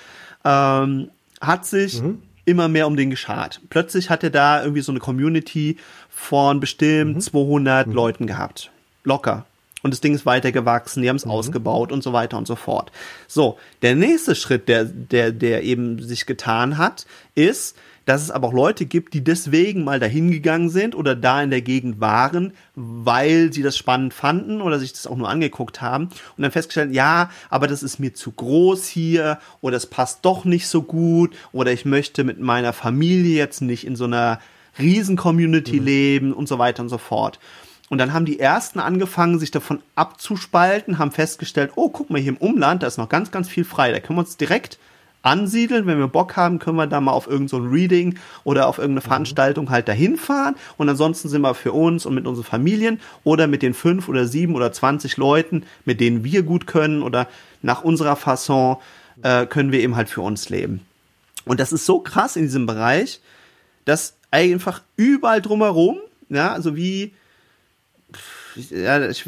[0.44, 1.08] ähm,
[1.40, 2.02] hat sich
[2.44, 3.60] immer mehr um den geschart.
[3.70, 5.78] Plötzlich hat er da irgendwie so eine Community
[6.10, 8.70] von bestimmt 200 Leuten gehabt.
[9.04, 9.46] Locker.
[9.82, 12.92] Und das Ding ist weitergewachsen, die haben es ausgebaut und so weiter und so fort.
[13.26, 18.48] So, der nächste Schritt, der, der, der eben sich getan hat, ist, dass es aber
[18.48, 22.53] auch Leute gibt, die deswegen mal dahin gegangen sind oder da in der Gegend waren,
[22.74, 26.05] weil sie das spannend fanden oder sich das auch nur angeguckt haben
[26.36, 30.44] und dann festgestellt, ja, aber das ist mir zu groß hier oder es passt doch
[30.44, 34.40] nicht so gut oder ich möchte mit meiner Familie jetzt nicht in so einer
[34.78, 37.38] Riesen-Community leben und so weiter und so fort.
[37.92, 42.30] Und dann haben die ersten angefangen, sich davon abzuspalten, haben festgestellt, oh, guck mal, hier
[42.30, 43.92] im Umland, da ist noch ganz, ganz viel frei.
[43.92, 44.78] Da können wir uns direkt
[45.22, 45.86] ansiedeln.
[45.86, 48.78] Wenn wir Bock haben, können wir da mal auf irgendein so ein Reading oder auf
[48.78, 50.56] irgendeine Veranstaltung halt dahin fahren.
[50.76, 54.26] Und ansonsten sind wir für uns und mit unseren Familien oder mit den fünf oder
[54.26, 57.28] sieben oder zwanzig Leuten, mit denen wir gut können oder
[57.62, 58.76] nach unserer Fasson
[59.22, 60.80] äh, können wir eben halt für uns leben.
[61.44, 63.20] Und das ist so krass in diesem Bereich,
[63.84, 65.98] dass einfach überall drumherum,
[66.28, 67.12] ja, also wie,
[68.70, 69.26] ja, ich,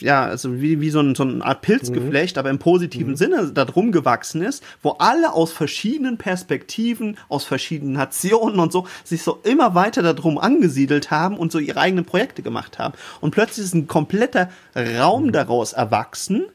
[0.00, 3.64] ja, also wie, wie so, ein, so eine Art Pilzgeflecht, aber im positiven Sinne da
[3.64, 9.38] drum gewachsen ist, wo alle aus verschiedenen Perspektiven, aus verschiedenen Nationen und so sich so
[9.42, 12.94] immer weiter darum angesiedelt haben und so ihre eigenen Projekte gemacht haben.
[13.20, 16.46] Und plötzlich ist ein kompletter Raum daraus erwachsen,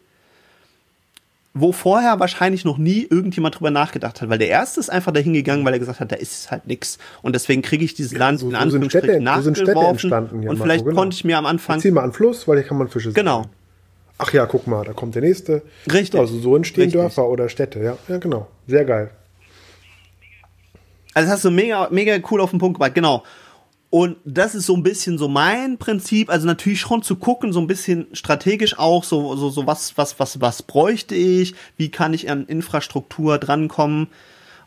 [1.54, 5.34] wo vorher wahrscheinlich noch nie irgendjemand drüber nachgedacht hat, weil der erste ist einfach dahin
[5.34, 8.40] gegangen, weil er gesagt hat, da ist halt nix und deswegen kriege ich dieses Land
[8.40, 10.96] so- in so sind Anführungsstrichen so nachgeworfen entstanden, ja, und Marco, vielleicht genau.
[10.96, 13.16] konnte ich mir am Anfang Zieh mal an Fluss, weil hier kann man Fische sehen.
[13.16, 13.46] genau
[14.24, 15.64] Ach ja, guck mal, da kommt der nächste.
[15.92, 16.20] Richtig.
[16.20, 17.02] Also so entstehen Richtig.
[17.02, 17.98] Dörfer oder Städte, ja.
[18.08, 18.48] Ja, genau.
[18.68, 19.10] Sehr geil.
[21.16, 23.24] Also das hast du mega, mega cool auf den Punkt gebracht, genau.
[23.92, 27.60] Und das ist so ein bisschen so mein Prinzip, also natürlich schon zu gucken, so
[27.60, 32.14] ein bisschen strategisch auch, so, so, so was, was, was, was bräuchte ich, wie kann
[32.14, 34.08] ich an Infrastruktur drankommen?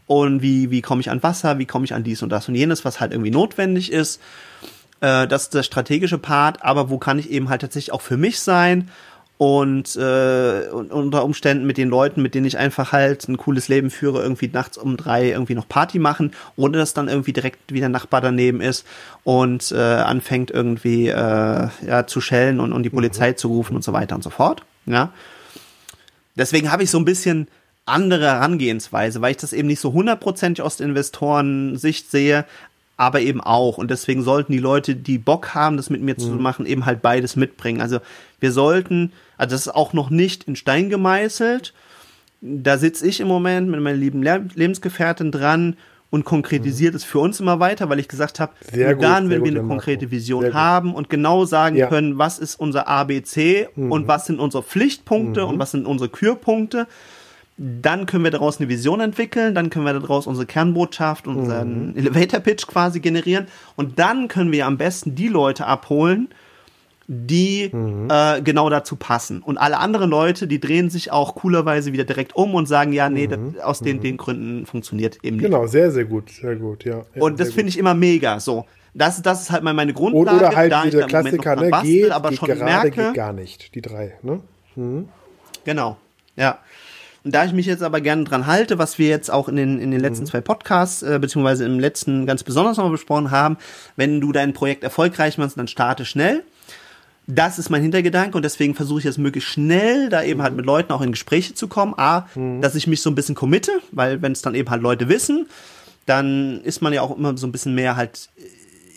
[0.06, 2.54] Und wie, wie komme ich an Wasser, wie komme ich an dies und das und
[2.54, 4.20] jenes, was halt irgendwie notwendig ist.
[5.00, 8.18] Äh, das ist der strategische Part, aber wo kann ich eben halt tatsächlich auch für
[8.18, 8.90] mich sein
[9.44, 13.90] und, äh, unter Umständen mit den Leuten, mit denen ich einfach halt ein cooles Leben
[13.90, 17.90] führe, irgendwie nachts um drei irgendwie noch Party machen, ohne dass dann irgendwie direkt wieder
[17.90, 18.86] Nachbar daneben ist
[19.22, 23.36] und äh, anfängt irgendwie äh, ja, zu schellen und, und die Polizei mhm.
[23.36, 24.62] zu rufen und so weiter und so fort.
[24.86, 25.12] Ja.
[26.36, 27.46] Deswegen habe ich so ein bisschen
[27.84, 32.46] andere Herangehensweise, weil ich das eben nicht so hundertprozentig aus der Investorensicht sehe,
[32.96, 33.76] aber eben auch.
[33.76, 36.22] Und deswegen sollten die Leute, die Bock haben, das mit mir mhm.
[36.22, 37.82] zu machen, eben halt beides mitbringen.
[37.82, 37.98] Also
[38.40, 41.74] wir sollten, also das ist auch noch nicht in Stein gemeißelt.
[42.40, 45.76] Da sitze ich im Moment mit meiner lieben Le Lebensgefährtin dran
[46.14, 46.96] und konkretisiert mhm.
[46.96, 50.12] es für uns immer weiter, weil ich gesagt habe, nur dann, wenn wir eine konkrete
[50.12, 51.88] Vision haben und genau sagen ja.
[51.88, 53.90] können, was ist unser ABC mhm.
[53.90, 55.48] und was sind unsere Pflichtpunkte mhm.
[55.48, 56.86] und was sind unsere Kürpunkte,
[57.56, 61.96] dann können wir daraus eine Vision entwickeln, dann können wir daraus unsere Kernbotschaft, unseren mhm.
[61.96, 66.28] Elevator Pitch quasi generieren und dann können wir am besten die Leute abholen,
[67.06, 68.08] die mhm.
[68.10, 69.42] äh, genau dazu passen.
[69.42, 73.08] Und alle anderen Leute, die drehen sich auch coolerweise wieder direkt um und sagen, ja,
[73.08, 73.54] nee, mhm.
[73.54, 74.02] das, aus den, mhm.
[74.02, 75.44] den Gründen funktioniert eben nicht.
[75.44, 77.04] Genau, sehr, sehr gut, sehr gut, ja.
[77.18, 78.64] und das finde ich immer mega, so.
[78.96, 80.36] Das, das ist halt mal meine Grundlage.
[80.36, 83.32] Oder halt da dieser Klassiker, ne, bastel, geht, aber geht schon gerade, merke, geht gar
[83.32, 84.40] nicht, die drei, ne?
[84.76, 85.08] Mhm.
[85.64, 85.96] Genau,
[86.36, 86.58] ja.
[87.24, 89.80] Und da ich mich jetzt aber gerne dran halte, was wir jetzt auch in den,
[89.80, 90.28] in den letzten mhm.
[90.28, 93.56] zwei Podcasts, äh, beziehungsweise im letzten ganz besonders nochmal besprochen haben,
[93.96, 96.44] wenn du dein Projekt erfolgreich machst, dann starte schnell.
[97.26, 100.66] Das ist mein Hintergedanke und deswegen versuche ich jetzt möglichst schnell, da eben halt mit
[100.66, 101.94] Leuten auch in Gespräche zu kommen.
[101.96, 102.60] A, mhm.
[102.60, 105.46] dass ich mich so ein bisschen committe, weil wenn es dann eben halt Leute wissen,
[106.06, 108.28] dann ist man ja auch immer so ein bisschen mehr halt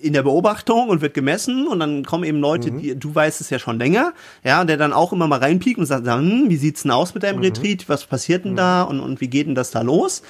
[0.02, 2.80] in der Beobachtung und wird gemessen und dann kommen eben Leute, mhm.
[2.80, 4.14] die, du weißt es ja schon länger,
[4.44, 7.24] ja, der dann auch immer mal reinpiekt und sagt, hm, wie sieht's denn aus mit
[7.24, 7.46] deinem mhm.
[7.46, 7.90] Retreat?
[7.90, 8.58] Was passiert denn mhm.
[8.58, 10.22] da und, und wie geht denn das da los?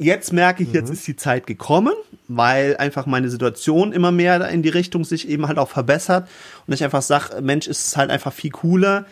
[0.00, 0.94] Jetzt merke ich, jetzt mhm.
[0.94, 1.92] ist die Zeit gekommen,
[2.26, 6.26] weil einfach meine Situation immer mehr in die Richtung sich eben halt auch verbessert
[6.66, 9.04] und ich einfach sage, Mensch, ist es halt einfach viel cooler,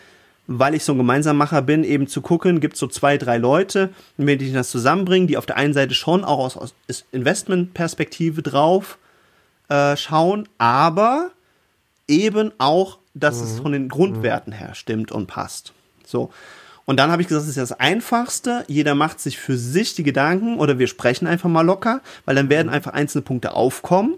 [0.47, 4.41] weil ich so ein Gemeinsammacher bin, eben zu gucken, gibt so zwei, drei Leute, mit
[4.41, 8.97] denen ich das zusammenbringen, die auf der einen Seite schon auch aus, aus Investmentperspektive drauf
[9.67, 11.29] äh, schauen, aber
[12.07, 13.43] eben auch, dass mhm.
[13.43, 15.73] es von den Grundwerten her stimmt und passt.
[16.03, 16.31] So.
[16.89, 18.65] Und dann habe ich gesagt, das ist ja das Einfachste.
[18.67, 22.49] Jeder macht sich für sich die Gedanken oder wir sprechen einfach mal locker, weil dann
[22.49, 22.73] werden mhm.
[22.73, 24.15] einfach einzelne Punkte aufkommen.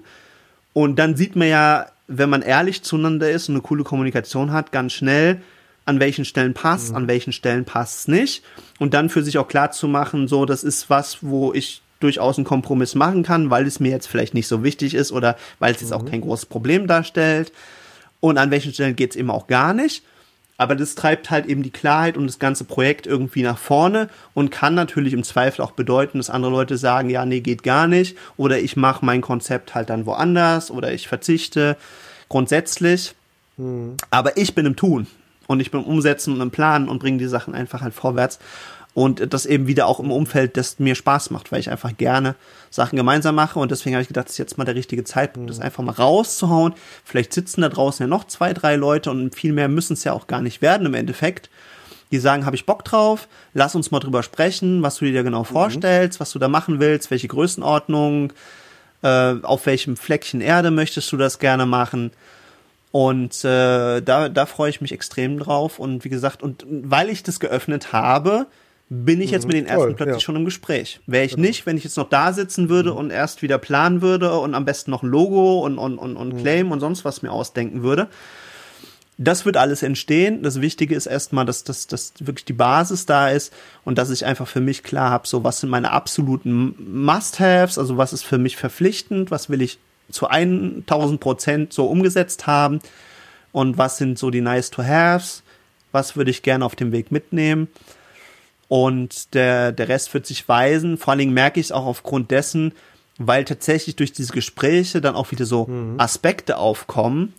[0.72, 4.72] Und dann sieht man ja, wenn man ehrlich zueinander ist und eine coole Kommunikation hat,
[4.72, 5.42] ganz schnell,
[5.84, 6.96] an welchen Stellen passt, mhm.
[6.96, 8.46] an welchen Stellen passt es nicht.
[8.80, 12.38] Und dann für sich auch klar zu machen, so, das ist was, wo ich durchaus
[12.38, 15.76] einen Kompromiss machen kann, weil es mir jetzt vielleicht nicht so wichtig ist oder weil
[15.76, 16.10] es jetzt auch mhm.
[16.10, 17.52] kein großes Problem darstellt.
[18.22, 20.06] Und an welchen Stellen geht es eben auch gar nicht.
[20.62, 24.52] Aber das treibt halt eben die Klarheit und das ganze Projekt irgendwie nach vorne und
[24.52, 28.16] kann natürlich im Zweifel auch bedeuten, dass andere Leute sagen, ja, nee, geht gar nicht.
[28.38, 31.78] Oder ich mache mein Konzept halt dann woanders oder ich verzichte
[32.30, 33.16] grundsätzlich.
[33.58, 33.96] Mhm.
[34.12, 35.08] Aber ich bin im Tun
[35.48, 38.38] und ich bin im Umsetzen und im Planen und bringe die Sachen einfach halt vorwärts.
[38.94, 42.36] Und das eben wieder auch im Umfeld, das mir Spaß macht, weil ich einfach gerne
[42.70, 43.58] Sachen gemeinsam mache.
[43.58, 45.94] Und deswegen habe ich gedacht, das ist jetzt mal der richtige Zeitpunkt, das einfach mal
[45.94, 46.74] rauszuhauen.
[47.06, 50.12] Vielleicht sitzen da draußen ja noch zwei, drei Leute und viel mehr müssen es ja
[50.12, 51.50] auch gar nicht werden im Endeffekt.
[52.12, 55.42] Die sagen, habe ich Bock drauf, lass uns mal drüber sprechen, was du dir genau
[55.42, 55.46] mhm.
[55.46, 58.34] vorstellst, was du da machen willst, welche Größenordnung,
[59.04, 62.12] äh, auf welchem Fleckchen Erde möchtest du das gerne machen.
[62.92, 65.80] Und äh, da, da freue ich mich extrem drauf.
[65.80, 68.48] Und wie gesagt, und weil ich das geöffnet habe,
[68.94, 70.20] bin ich jetzt mhm, mit den ersten toll, plötzlich ja.
[70.20, 71.00] schon im Gespräch.
[71.08, 71.48] Wäre ich genau.
[71.48, 72.98] nicht, wenn ich jetzt noch da sitzen würde mhm.
[72.98, 76.38] und erst wieder planen würde und am besten noch Logo und, und, und, und mhm.
[76.40, 78.10] Claim und sonst was mir ausdenken würde.
[79.18, 80.44] Das wird alles entstehen.
[80.44, 83.54] Das Wichtige ist erstmal, dass, dass, dass wirklich die Basis da ist
[83.86, 86.76] und dass ich einfach für mich klar habe, so was sind meine absoluten
[87.06, 89.80] Must-Haves, also was ist für mich verpflichtend, was will ich
[90.10, 92.82] zu 1000 Prozent so umgesetzt haben
[93.54, 95.44] und was sind so die Nice-to-Haves,
[95.94, 97.70] was würde ich gerne auf dem Weg mitnehmen.
[98.72, 100.98] Und der, der Rest wird sich weisen.
[100.98, 102.72] Vor allen Dingen merke ich es auch aufgrund dessen,
[103.18, 105.96] weil tatsächlich durch diese Gespräche dann auch wieder so mhm.
[106.00, 107.34] Aspekte aufkommen,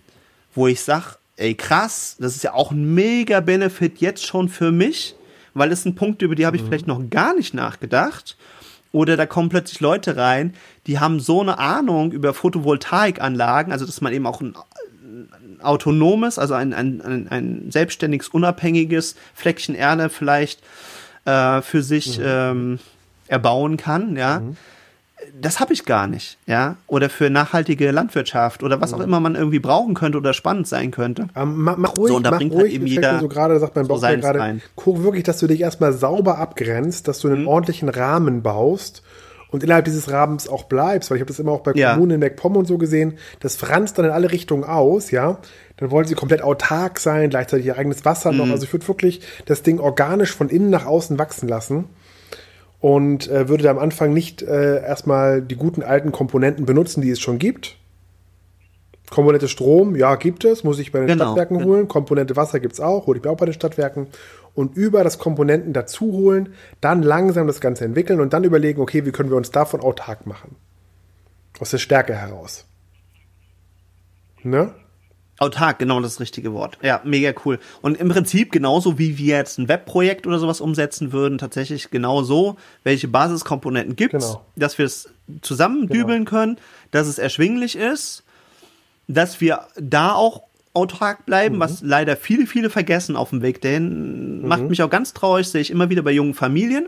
[0.54, 4.72] wo ich sage, ey krass, das ist ja auch ein mega Benefit jetzt schon für
[4.72, 5.14] mich,
[5.54, 6.66] weil es sind Punkte, über die habe ich mhm.
[6.66, 8.36] vielleicht noch gar nicht nachgedacht.
[8.92, 10.52] Oder da kommen plötzlich Leute rein,
[10.86, 14.54] die haben so eine Ahnung über Photovoltaikanlagen, also dass man eben auch ein,
[15.62, 20.60] autonomes, also ein, ein, ein, ein selbstständiges, unabhängiges Fleckchen Erde vielleicht
[21.24, 22.24] äh, für sich mhm.
[22.26, 22.78] ähm,
[23.28, 24.40] erbauen kann, ja.
[24.40, 24.56] Mhm.
[25.40, 29.36] das habe ich gar nicht, ja, oder für nachhaltige Landwirtschaft oder was auch immer man
[29.36, 31.28] irgendwie brauchen könnte oder spannend sein könnte.
[31.36, 33.58] Ähm, mach, mach ruhig, So, und da mach bringt ruhig, halt eben jeder so gerade,
[33.60, 37.20] sagt mein so mir seins gerade, guck wirklich, dass du dich erstmal sauber abgrenzt, dass
[37.20, 37.34] du Mhm.
[37.34, 39.02] einen ordentlichen Rahmen baust
[39.48, 41.92] und innerhalb dieses Rahmens auch bleibst, weil ich habe das immer auch bei Ja.
[41.92, 45.38] Kommunen in MacPom und so gesehen, das franzt dann in alle Richtungen aus, ja.
[45.82, 48.38] Dann wollen sie komplett autark sein, gleichzeitig ihr eigenes Wasser Mhm.
[48.38, 48.50] noch.
[48.50, 51.86] Also ich würde wirklich das Ding organisch von innen nach außen wachsen lassen
[52.78, 57.10] und äh, würde da am Anfang nicht äh, erstmal die guten alten Komponenten benutzen, die
[57.10, 57.78] es schon gibt.
[59.10, 61.88] Komponente Strom, ja, gibt es, muss ich bei den Genau, Stadtwerken holen.
[61.88, 64.06] Komponente Wasser gibt's auch, hole ich mir auch bei den Stadtwerken.
[64.54, 69.04] Und über das Komponenten dazu holen, dann langsam das Ganze entwickeln und dann überlegen, okay,
[69.04, 70.54] wie können wir uns davon autark machen?
[71.58, 72.66] Aus der Stärke heraus.
[74.44, 74.72] Ne?
[75.38, 76.78] Autark, genau das richtige Wort.
[76.82, 77.58] Ja, mega cool.
[77.80, 82.22] Und im Prinzip genauso wie wir jetzt ein Webprojekt oder sowas umsetzen würden, tatsächlich genau
[82.22, 84.44] so, welche Basiskomponenten gibt's, Genau.
[84.56, 85.08] dass wir es
[85.40, 86.58] zusammendübeln können,
[86.92, 88.22] dass es erschwinglich ist,
[89.08, 90.42] dass wir da auch
[90.74, 94.46] autark bleiben, was leider viele, viele vergessen auf dem Weg dahin.
[94.46, 96.86] Macht mich auch ganz traurig, sehe ich immer wieder bei jungen Familien,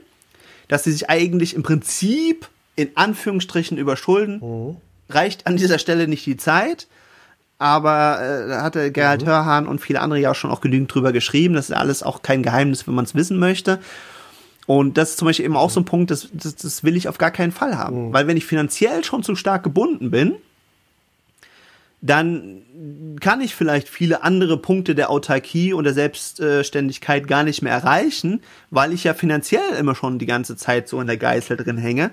[0.68, 4.76] dass sie sich eigentlich im Prinzip in Anführungsstrichen überschulden.
[5.10, 6.86] Reicht an dieser Stelle nicht die Zeit,
[7.58, 11.12] aber äh, da hatte Gerhard Hörhan und viele andere ja auch schon auch genügend drüber
[11.12, 11.54] geschrieben.
[11.54, 13.78] Das ist alles auch kein Geheimnis, wenn man es wissen möchte.
[14.66, 17.08] Und das ist zum Beispiel eben auch so ein Punkt, das, das, das will ich
[17.08, 18.12] auf gar keinen Fall haben.
[18.12, 20.36] Weil wenn ich finanziell schon zu stark gebunden bin,
[22.00, 22.62] dann
[23.20, 28.42] kann ich vielleicht viele andere Punkte der Autarkie und der Selbstständigkeit gar nicht mehr erreichen,
[28.70, 32.10] weil ich ja finanziell immer schon die ganze Zeit so in der Geißel drin hänge,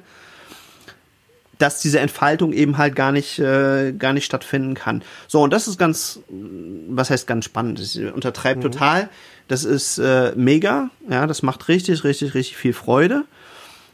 [1.61, 5.03] dass diese Entfaltung eben halt gar nicht, äh, gar nicht stattfinden kann.
[5.27, 7.79] So, und das ist ganz, was heißt ganz spannend?
[7.79, 9.09] Das untertreibt total.
[9.47, 13.25] Das ist äh, mega, ja, das macht richtig, richtig, richtig viel Freude.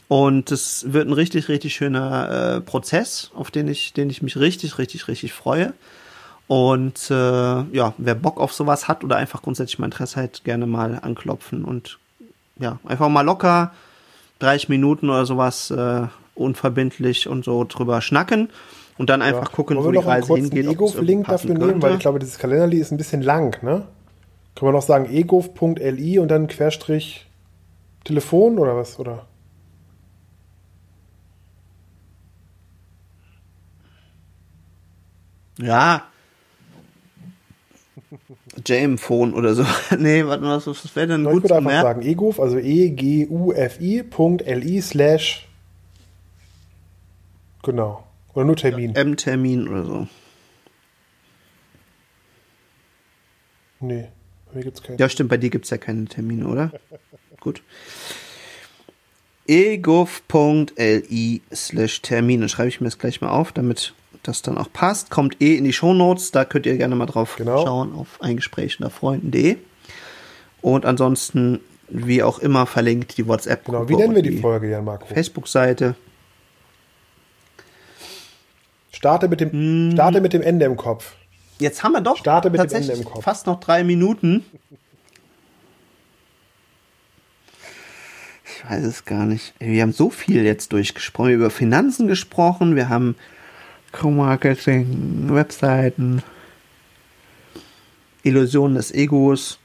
[0.08, 4.38] Und es wird ein richtig, richtig schöner äh, Prozess, auf den ich, den ich mich
[4.38, 5.74] richtig, richtig, richtig freue.
[6.48, 10.66] Und äh, ja, wer Bock auf sowas hat oder einfach grundsätzlich mal Interesse hat, gerne
[10.66, 12.00] mal anklopfen und
[12.58, 13.74] ja, einfach mal locker
[14.40, 16.08] 30 Minuten oder sowas äh,
[16.38, 18.50] unverbindlich und so drüber schnacken
[18.98, 20.68] und dann einfach gucken, Wollen wo wir die noch einen Reise kurzen hingeht.
[20.68, 23.22] ob es irgendwie EGOV-Link passen dafür nehmen, weil ich glaube, dieses Kalenderli ist ein bisschen
[23.22, 23.88] lang, ne?
[24.56, 27.28] Können wir noch sagen egov.li und dann Querstrich
[28.04, 29.00] Telefon oder was?
[29.00, 29.28] Oder?
[35.60, 36.04] Ja.
[38.66, 39.64] Jam-Phone oder so.
[39.98, 41.88] nee, warte mal, was, was wäre denn Ich gut würde zu einfach merken?
[41.88, 43.22] sagen egov, also e-g-u-f-i.li
[44.82, 45.47] slash
[47.64, 48.04] genau.
[48.34, 48.96] Oder nur Termin.
[48.96, 50.08] M-Termin oder so.
[53.80, 54.08] Nee,
[54.54, 54.98] hier gibt's keinen.
[54.98, 56.72] Ja, stimmt, bei dir gibt's ja keine Termine, oder?
[57.40, 57.62] Gut.
[59.48, 62.40] egov.li slash Termin.
[62.42, 63.94] Dann schreibe ich mir das gleich mal auf, damit
[64.24, 65.10] das dann auch passt.
[65.10, 67.64] Kommt eh in die Shownotes, da könnt ihr gerne mal drauf Genau.
[67.64, 69.58] schauen auf eingespräch unter Freunden.de.
[70.62, 73.86] Und ansonsten, wie auch immer, verlinkt die WhatsApp-Gruppe.
[73.86, 75.06] Genau, wie nennen wir und die Folge, Jan Marco?
[75.06, 75.96] Facebook-Seite.
[78.98, 81.14] Starte mit, dem, starte mit dem Ende im Kopf.
[81.60, 83.24] Jetzt haben wir doch Starte mit dem tatsächlich Ende im Kopf.
[83.24, 84.44] fast noch drei Minuten.
[88.44, 89.54] Ich weiß es gar nicht.
[89.60, 91.28] Wir haben so viel jetzt durchgesprochen.
[91.28, 93.16] Wir haben über Finanzen gesprochen, wir haben
[93.92, 96.24] Co-Marketing, Webseiten,
[98.24, 99.60] Illusionen des Egos.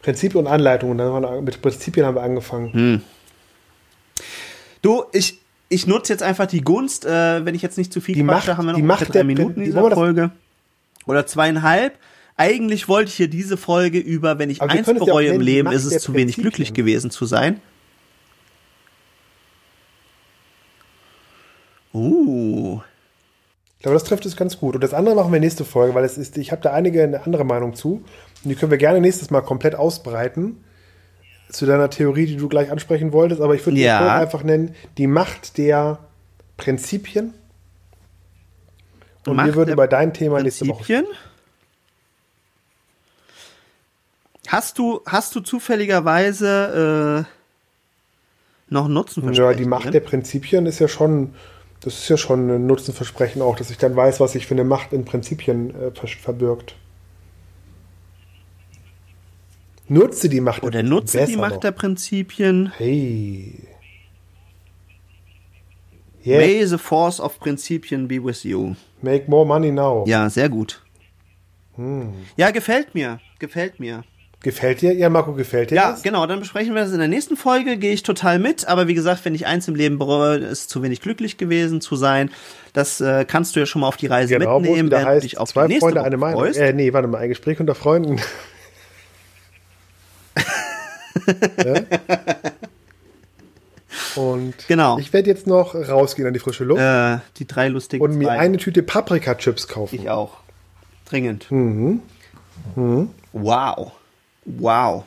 [0.00, 0.92] Prinzip und Anleitung.
[0.92, 2.72] Und dann haben wir, mit Prinzipien haben wir angefangen.
[2.72, 3.02] Hm.
[4.80, 5.38] Du, ich,
[5.70, 8.48] ich nutze jetzt einfach die Gunst, äh, wenn ich jetzt nicht zu viel Die quatsche,
[8.50, 10.30] Macht- haben wir noch die Macht drei der- Minuten in dieser Folge.
[11.06, 11.96] Oder zweieinhalb.
[12.36, 15.84] Eigentlich wollte ich hier diese Folge über, wenn ich eins bereue im Leben, Macht ist
[15.84, 17.60] es zu wenig glücklich gewesen zu sein.
[21.92, 22.80] Uh.
[23.78, 24.74] Ich glaube, das trifft es ganz gut.
[24.74, 27.24] Und das andere machen wir nächste Folge, weil es ist, ich habe da einige eine
[27.24, 28.02] andere Meinung zu.
[28.44, 30.62] Und die können wir gerne nächstes Mal komplett ausbreiten.
[31.50, 33.40] Zu deiner Theorie, die du gleich ansprechen wolltest.
[33.40, 34.16] Aber ich würde Ja.
[34.16, 35.98] Einfach nennen, die Macht der
[36.56, 37.34] Prinzipien.
[39.26, 41.06] Und Macht wir würden über dein Thema nächste Woche Prinzipien.
[44.48, 50.78] Hast du, hast du zufälligerweise äh, noch einen Nutzen Ja, die Macht der Prinzipien ist
[50.80, 51.34] ja schon,
[51.80, 54.64] das ist ja schon ein Nutzenversprechen auch, dass ich dann weiß, was sich für eine
[54.64, 56.74] Macht in Prinzipien äh, ver- verbirgt.
[59.92, 61.60] Nutze die Macht Oder der nutze die Macht noch.
[61.60, 62.72] der Prinzipien.
[62.78, 63.54] Hey.
[66.24, 66.38] Yeah.
[66.38, 68.74] May the force of Prinzipien be with you.
[69.02, 70.04] Make more money now.
[70.06, 70.82] Ja, sehr gut.
[71.76, 72.12] Hm.
[72.36, 73.20] Ja, gefällt mir.
[73.38, 74.04] Gefällt mir.
[74.42, 74.94] Gefällt dir?
[74.94, 76.02] Ja, Marco, gefällt dir Ja, das?
[76.02, 78.94] genau, dann besprechen wir das in der nächsten Folge, gehe ich total mit, aber wie
[78.94, 82.30] gesagt, wenn ich eins im Leben bereue, ist zu wenig glücklich gewesen zu sein.
[82.72, 85.24] Das äh, kannst du ja schon mal auf die Reise Genau, mitnehmen, während du heißt,
[85.24, 86.40] dich auf zwei die nächste Freunde, Woche eine Meinung.
[86.40, 86.58] freust.
[86.58, 88.18] Äh, nee, warte mal, ein Gespräch unter Freunden.
[94.16, 94.98] Und Genau.
[94.98, 98.26] ich werde jetzt noch rausgehen an die frische Luft Äh, die drei lustigen und mir
[98.28, 98.38] zwei.
[98.38, 99.94] eine Tüte Paprika-Chips kaufen.
[99.96, 100.38] Ich auch.
[101.06, 101.50] Dringend.
[101.50, 102.00] Mhm.
[103.32, 103.92] Wow.
[104.44, 105.04] Wow.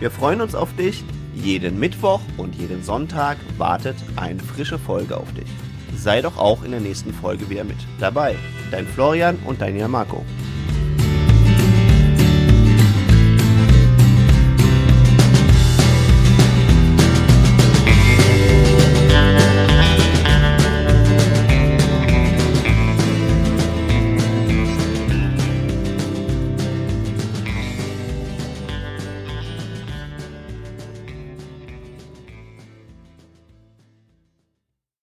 [0.00, 1.04] Wir freuen uns auf dich.
[1.34, 5.48] Jeden Mittwoch und jeden Sonntag wartet eine frische Folge auf dich.
[5.96, 8.36] Sei doch auch in der nächsten Folge wieder mit dabei.
[8.70, 10.24] Dein Florian und dein Jan Marco.